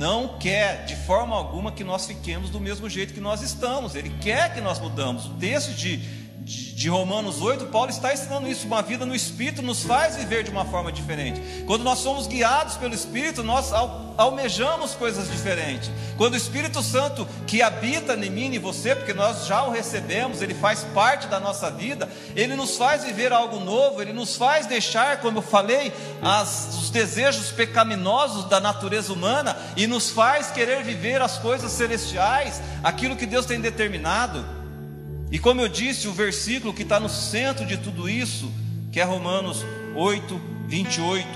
Não 0.00 0.38
quer 0.38 0.86
de 0.86 0.96
forma 0.96 1.36
alguma 1.36 1.70
que 1.70 1.84
nós 1.84 2.06
fiquemos 2.06 2.48
do 2.48 2.58
mesmo 2.58 2.88
jeito 2.88 3.12
que 3.12 3.20
nós 3.20 3.42
estamos. 3.42 3.94
Ele 3.94 4.08
quer 4.18 4.54
que 4.54 4.58
nós 4.58 4.80
mudamos. 4.80 5.26
O 5.26 5.34
texto 5.34 5.74
de 5.74 5.98
de 6.50 6.88
Romanos 6.88 7.40
8, 7.40 7.66
Paulo 7.66 7.90
está 7.90 8.12
ensinando 8.12 8.48
isso. 8.48 8.66
Uma 8.66 8.82
vida 8.82 9.04
no 9.06 9.14
Espírito 9.14 9.62
nos 9.62 9.82
faz 9.82 10.16
viver 10.16 10.42
de 10.42 10.50
uma 10.50 10.64
forma 10.64 10.90
diferente. 10.90 11.40
Quando 11.66 11.84
nós 11.84 11.98
somos 11.98 12.26
guiados 12.26 12.76
pelo 12.76 12.94
Espírito, 12.94 13.42
nós 13.42 13.70
almejamos 14.16 14.94
coisas 14.94 15.30
diferentes. 15.30 15.90
Quando 16.16 16.34
o 16.34 16.36
Espírito 16.36 16.82
Santo 16.82 17.28
que 17.46 17.62
habita 17.62 18.14
em 18.14 18.30
mim 18.30 18.52
e 18.52 18.58
você, 18.58 18.94
porque 18.94 19.12
nós 19.12 19.46
já 19.46 19.62
o 19.64 19.70
recebemos, 19.70 20.42
ele 20.42 20.54
faz 20.54 20.82
parte 20.94 21.26
da 21.26 21.38
nossa 21.38 21.70
vida, 21.70 22.08
ele 22.34 22.56
nos 22.56 22.76
faz 22.76 23.04
viver 23.04 23.32
algo 23.32 23.60
novo, 23.60 24.00
ele 24.00 24.12
nos 24.12 24.36
faz 24.36 24.66
deixar, 24.66 25.20
como 25.20 25.38
eu 25.38 25.42
falei, 25.42 25.92
as, 26.22 26.78
os 26.80 26.90
desejos 26.90 27.52
pecaminosos 27.52 28.46
da 28.46 28.58
natureza 28.58 29.12
humana 29.12 29.56
e 29.76 29.86
nos 29.86 30.10
faz 30.10 30.50
querer 30.50 30.82
viver 30.82 31.20
as 31.22 31.38
coisas 31.38 31.70
celestiais, 31.72 32.60
aquilo 32.82 33.16
que 33.16 33.26
Deus 33.26 33.46
tem 33.46 33.60
determinado. 33.60 34.59
E 35.30 35.38
como 35.38 35.60
eu 35.60 35.68
disse, 35.68 36.08
o 36.08 36.12
versículo 36.12 36.74
que 36.74 36.82
está 36.82 36.98
no 36.98 37.08
centro 37.08 37.64
de 37.64 37.76
tudo 37.76 38.08
isso, 38.08 38.50
que 38.90 38.98
é 38.98 39.04
Romanos 39.04 39.64
8, 39.94 40.40
28. 40.66 41.28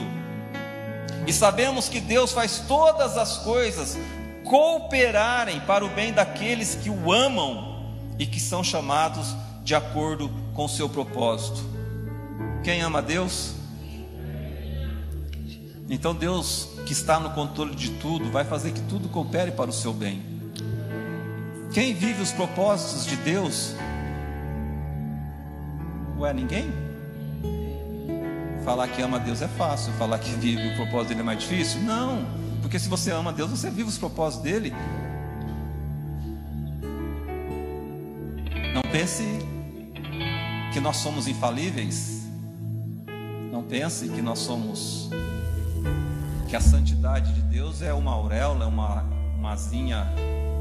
E 1.26 1.32
sabemos 1.32 1.88
que 1.88 2.00
Deus 2.00 2.32
faz 2.32 2.64
todas 2.66 3.16
as 3.16 3.38
coisas 3.38 3.96
cooperarem 4.44 5.60
para 5.60 5.84
o 5.84 5.88
bem 5.88 6.12
daqueles 6.12 6.74
que 6.74 6.90
o 6.90 7.12
amam 7.12 7.94
e 8.18 8.26
que 8.26 8.40
são 8.40 8.62
chamados 8.62 9.34
de 9.62 9.74
acordo 9.74 10.30
com 10.52 10.64
o 10.64 10.68
seu 10.68 10.88
propósito. 10.88 11.60
Quem 12.62 12.82
ama 12.82 13.00
Deus? 13.00 13.54
Então 15.88 16.14
Deus, 16.14 16.68
que 16.84 16.92
está 16.92 17.20
no 17.20 17.30
controle 17.30 17.74
de 17.74 17.90
tudo, 17.92 18.30
vai 18.30 18.44
fazer 18.44 18.72
que 18.72 18.80
tudo 18.82 19.08
coopere 19.08 19.52
para 19.52 19.70
o 19.70 19.72
seu 19.72 19.92
bem. 19.92 20.33
Quem 21.74 21.92
vive 21.92 22.22
os 22.22 22.30
propósitos 22.30 23.04
de 23.04 23.16
Deus? 23.16 23.74
Ué, 26.16 26.32
ninguém? 26.32 26.72
Falar 28.64 28.86
que 28.86 29.02
ama 29.02 29.18
Deus 29.18 29.42
é 29.42 29.48
fácil, 29.48 29.92
falar 29.94 30.20
que 30.20 30.30
vive 30.30 30.68
o 30.68 30.76
propósito 30.76 31.08
dele 31.08 31.22
é 31.22 31.24
mais 31.24 31.40
difícil? 31.40 31.82
Não, 31.82 32.24
porque 32.62 32.78
se 32.78 32.88
você 32.88 33.10
ama 33.10 33.32
Deus, 33.32 33.50
você 33.50 33.70
vive 33.70 33.88
os 33.88 33.98
propósitos 33.98 34.48
dele. 34.48 34.72
Não 38.72 38.82
pense 38.92 39.24
que 40.72 40.78
nós 40.78 40.98
somos 40.98 41.26
infalíveis. 41.26 42.22
Não 43.50 43.64
pense 43.64 44.08
que 44.10 44.22
nós 44.22 44.38
somos 44.38 45.10
que 46.48 46.54
a 46.54 46.60
santidade 46.60 47.32
de 47.32 47.40
Deus 47.42 47.82
é 47.82 47.92
uma 47.92 48.12
auréola, 48.12 48.64
é 48.64 48.68
uma, 48.68 49.02
uma 49.36 49.52
asinha 49.54 50.06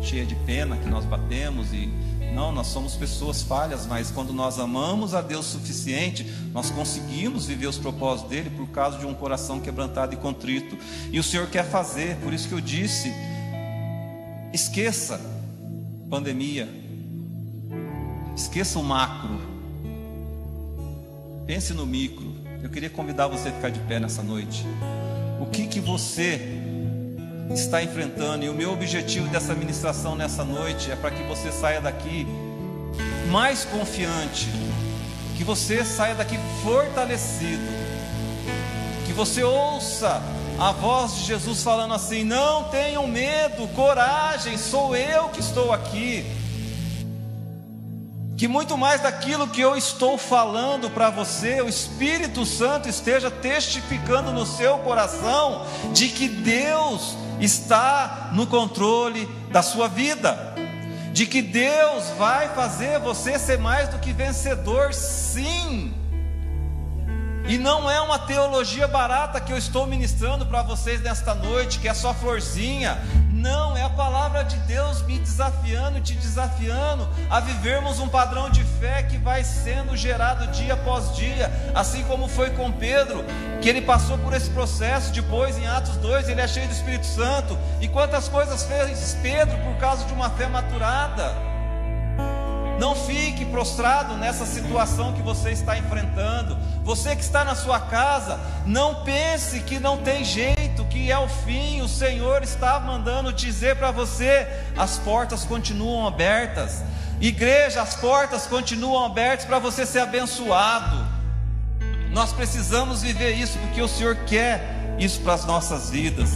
cheia 0.03 0.25
de 0.25 0.35
pena 0.35 0.77
que 0.77 0.87
nós 0.87 1.05
batemos 1.05 1.73
e 1.73 1.89
não, 2.33 2.51
nós 2.51 2.67
somos 2.67 2.95
pessoas 2.95 3.43
falhas, 3.43 3.85
mas 3.85 4.09
quando 4.09 4.33
nós 4.33 4.57
amamos 4.57 5.13
a 5.13 5.21
Deus 5.21 5.45
suficiente, 5.45 6.25
nós 6.51 6.71
conseguimos 6.71 7.45
viver 7.45 7.67
os 7.67 7.77
propósitos 7.77 8.31
dele 8.31 8.49
por 8.49 8.67
causa 8.69 8.97
de 8.97 9.05
um 9.05 9.13
coração 9.13 9.59
quebrantado 9.59 10.15
e 10.15 10.17
contrito. 10.17 10.75
E 11.11 11.19
o 11.19 11.23
Senhor 11.23 11.47
quer 11.47 11.63
fazer, 11.63 12.15
por 12.17 12.33
isso 12.33 12.47
que 12.47 12.55
eu 12.55 12.59
disse: 12.59 13.13
esqueça 14.51 15.21
pandemia, 16.09 16.67
esqueça 18.35 18.79
o 18.79 18.83
macro, 18.83 19.39
pense 21.45 21.71
no 21.73 21.85
micro. 21.85 22.33
Eu 22.63 22.69
queria 22.69 22.89
convidar 22.89 23.27
você 23.27 23.49
a 23.49 23.51
ficar 23.51 23.69
de 23.69 23.79
pé 23.81 23.99
nessa 23.99 24.23
noite. 24.23 24.65
O 25.39 25.45
que 25.45 25.67
que 25.67 25.79
você 25.79 26.62
está 27.59 27.83
enfrentando. 27.83 28.45
E 28.45 28.49
o 28.49 28.53
meu 28.53 28.71
objetivo 28.71 29.27
dessa 29.27 29.53
ministração 29.53 30.15
nessa 30.15 30.43
noite 30.43 30.91
é 30.91 30.95
para 30.95 31.11
que 31.11 31.23
você 31.23 31.51
saia 31.51 31.81
daqui 31.81 32.27
mais 33.29 33.65
confiante, 33.65 34.47
que 35.37 35.43
você 35.43 35.83
saia 35.83 36.15
daqui 36.15 36.37
fortalecido, 36.61 37.63
que 39.05 39.13
você 39.13 39.43
ouça 39.43 40.21
a 40.59 40.71
voz 40.71 41.15
de 41.15 41.25
Jesus 41.25 41.63
falando 41.63 41.93
assim: 41.93 42.23
não 42.23 42.65
tenham 42.65 43.07
medo, 43.07 43.67
coragem, 43.69 44.57
sou 44.57 44.95
eu 44.95 45.29
que 45.29 45.39
estou 45.39 45.71
aqui 45.71 46.25
que 48.43 48.47
muito 48.47 48.77
mais 48.77 48.99
daquilo 48.99 49.47
que 49.47 49.61
eu 49.61 49.77
estou 49.77 50.17
falando 50.17 50.89
para 50.89 51.09
você, 51.09 51.61
o 51.61 51.69
Espírito 51.69 52.45
Santo 52.45 52.89
esteja 52.89 53.31
testificando 53.31 54.33
no 54.33 54.45
seu 54.45 54.79
coração 54.79 55.65
de 55.93 56.09
que 56.09 56.27
Deus 56.27 57.15
está 57.39 58.29
no 58.33 58.47
controle 58.47 59.25
da 59.51 59.61
sua 59.61 59.87
vida, 59.87 60.55
de 61.11 61.25
que 61.25 61.41
Deus 61.41 62.09
vai 62.17 62.49
fazer 62.49 62.99
você 62.99 63.37
ser 63.37 63.59
mais 63.59 63.89
do 63.89 63.99
que 63.99 64.11
vencedor, 64.11 64.93
sim. 64.93 65.93
E 67.47 67.57
não 67.57 67.91
é 67.91 67.99
uma 67.99 68.17
teologia 68.17 68.87
barata 68.87 69.39
que 69.39 69.51
eu 69.51 69.57
estou 69.57 69.85
ministrando 69.85 70.45
para 70.45 70.61
vocês 70.63 71.01
nesta 71.01 71.35
noite, 71.35 71.79
que 71.79 71.89
é 71.89 71.93
só 71.93 72.13
florzinha. 72.13 72.97
Não, 73.43 73.75
é 73.75 73.83
a 73.83 73.89
palavra 73.89 74.45
de 74.45 74.55
Deus 74.59 75.01
me 75.01 75.19
desafiando, 75.19 75.99
te 75.99 76.13
desafiando 76.13 77.05
a 77.29 77.41
vivermos 77.41 77.99
um 77.99 78.07
padrão 78.07 78.49
de 78.49 78.63
fé 78.63 79.03
que 79.03 79.17
vai 79.17 79.43
sendo 79.43 79.97
gerado 79.97 80.47
dia 80.47 80.75
após 80.75 81.13
dia, 81.13 81.51
assim 81.75 82.05
como 82.05 82.29
foi 82.29 82.51
com 82.51 82.71
Pedro, 82.71 83.21
que 83.61 83.67
ele 83.67 83.81
passou 83.81 84.17
por 84.17 84.31
esse 84.31 84.49
processo. 84.51 85.11
Depois, 85.11 85.57
em 85.57 85.67
Atos 85.67 85.97
2, 85.97 86.29
ele 86.29 86.39
é 86.39 86.47
cheio 86.47 86.69
do 86.69 86.73
Espírito 86.73 87.05
Santo. 87.05 87.59
E 87.81 87.87
quantas 87.89 88.29
coisas 88.29 88.63
fez 88.63 89.17
Pedro 89.21 89.57
por 89.57 89.75
causa 89.75 90.05
de 90.05 90.13
uma 90.13 90.29
fé 90.29 90.47
maturada? 90.47 91.35
Não 92.79 92.95
fique 92.95 93.45
prostrado 93.45 94.15
nessa 94.15 94.45
situação 94.45 95.13
que 95.13 95.21
você 95.21 95.51
está 95.51 95.77
enfrentando. 95.77 96.57
Você 96.83 97.15
que 97.15 97.21
está 97.21 97.45
na 97.45 97.55
sua 97.55 97.79
casa, 97.79 98.39
não 98.65 99.03
pense 99.03 99.59
que 99.61 99.79
não 99.79 99.97
tem 99.97 100.23
jeito, 100.23 100.62
que 100.93 101.11
é 101.11 101.17
o 101.17 101.27
fim. 101.27 101.81
O 101.81 101.87
Senhor 101.87 102.43
está 102.43 102.79
mandando 102.79 103.33
dizer 103.33 103.75
para 103.75 103.89
você: 103.89 104.47
as 104.77 104.99
portas 104.99 105.43
continuam 105.43 106.07
abertas. 106.07 106.83
Igreja, 107.19 107.81
as 107.81 107.95
portas 107.95 108.45
continuam 108.45 109.03
abertas 109.03 109.45
para 109.45 109.57
você 109.57 109.85
ser 109.85 109.99
abençoado. 109.99 111.05
Nós 112.11 112.31
precisamos 112.31 113.01
viver 113.01 113.33
isso 113.33 113.57
porque 113.57 113.81
o 113.81 113.87
Senhor 113.87 114.15
quer 114.27 114.95
isso 114.99 115.19
para 115.21 115.33
as 115.33 115.45
nossas 115.45 115.89
vidas. 115.89 116.29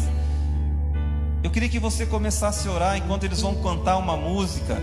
Eu 1.44 1.52
queria 1.52 1.70
que 1.70 1.80
você 1.80 2.06
começasse 2.06 2.68
a 2.68 2.72
orar 2.72 2.98
enquanto 2.98 3.24
eles 3.26 3.42
vão 3.42 3.62
cantar 3.62 3.98
uma 3.98 4.18
música 4.18 4.76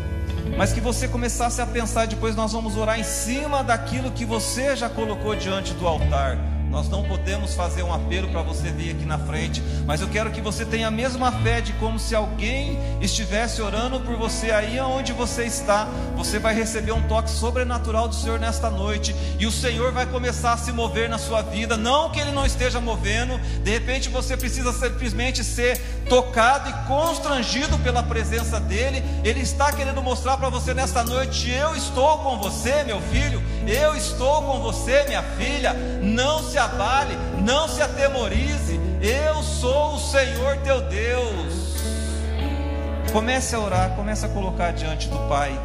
mas 0.57 0.73
que 0.73 0.81
você 0.81 1.09
começasse 1.09 1.61
a 1.61 1.67
pensar, 1.67 2.07
depois 2.07 2.37
nós 2.37 2.53
vamos 2.53 2.77
orar 2.77 2.99
em 2.99 3.03
cima 3.03 3.65
daquilo 3.65 4.11
que 4.13 4.25
você 4.25 4.77
já 4.77 4.89
colocou 4.89 5.35
diante 5.35 5.73
do 5.75 5.87
altar. 5.87 6.54
Nós 6.75 6.89
não 6.89 7.05
podemos 7.05 7.55
fazer 7.55 7.85
um 7.85 7.95
apelo 7.95 8.29
para 8.31 8.43
você 8.43 8.69
vir 8.69 8.91
aqui 8.91 9.07
na 9.07 9.17
frente, 9.17 9.63
mas 9.87 10.01
eu 10.01 10.09
quero 10.09 10.33
que 10.33 10.41
você 10.41 10.65
tenha 10.65 10.89
a 10.89 10.91
mesma 10.91 11.31
fé 11.31 11.61
de 11.61 11.73
como 11.75 12.01
se 12.01 12.17
alguém 12.17 12.77
estivesse 13.01 13.63
orando 13.63 14.01
por 14.01 14.17
você 14.17 14.51
aí 14.51 14.81
onde 14.81 15.13
você 15.13 15.45
está. 15.45 15.87
Você 16.17 16.41
vai 16.41 16.53
receber 16.53 16.91
um 16.91 17.03
toque 17.03 17.31
sobrenatural 17.31 18.09
do 18.09 18.15
Senhor 18.17 18.41
nesta 18.41 18.71
noite, 18.71 19.15
e 19.39 19.47
o 19.47 19.53
Senhor 19.53 19.93
vai 19.93 20.05
começar 20.05 20.55
a 20.55 20.57
se 20.57 20.73
mover 20.73 21.09
na 21.09 21.17
sua 21.17 21.43
vida. 21.43 21.77
Não 21.77 22.11
que 22.11 22.19
Ele 22.19 22.33
não 22.33 22.45
esteja 22.45 22.81
movendo, 22.81 23.39
de 23.63 23.71
repente 23.71 24.09
você 24.09 24.37
precisa 24.37 24.73
simplesmente 24.73 25.45
ser 25.45 25.81
tocado 26.09 26.69
e 26.69 26.73
constrangido 26.87 27.79
pela 27.79 28.03
presença 28.03 28.61
dEle. 28.61 29.03
Ele 29.25 29.41
está 29.41 29.73
querendo 29.73 30.03
mostrar 30.03 30.37
para 30.37 30.49
você 30.49 30.75
nesta 30.75 31.03
noite: 31.03 31.51
eu 31.51 31.75
estou 31.75 32.19
com 32.19 32.39
você, 32.39 32.85
meu 32.85 33.01
filho, 33.01 33.43
eu 33.67 33.95
estou 33.97 34.43
com 34.43 34.61
você, 34.61 35.05
minha 35.05 35.23
filha. 35.23 35.73
Não 36.03 36.43
se 36.43 36.59
abale, 36.59 37.17
não 37.43 37.69
se 37.69 37.83
atemorize. 37.83 38.81
Eu 39.01 39.43
sou 39.43 39.95
o 39.95 40.01
Senhor 40.01 40.57
teu 40.59 40.81
Deus. 40.83 41.75
Comece 43.13 43.55
a 43.55 43.61
orar, 43.61 43.91
comece 43.91 44.27
a 44.27 44.29
colocar 44.29 44.73
diante 44.73 45.09
do 45.09 45.19
Pai 45.29 45.57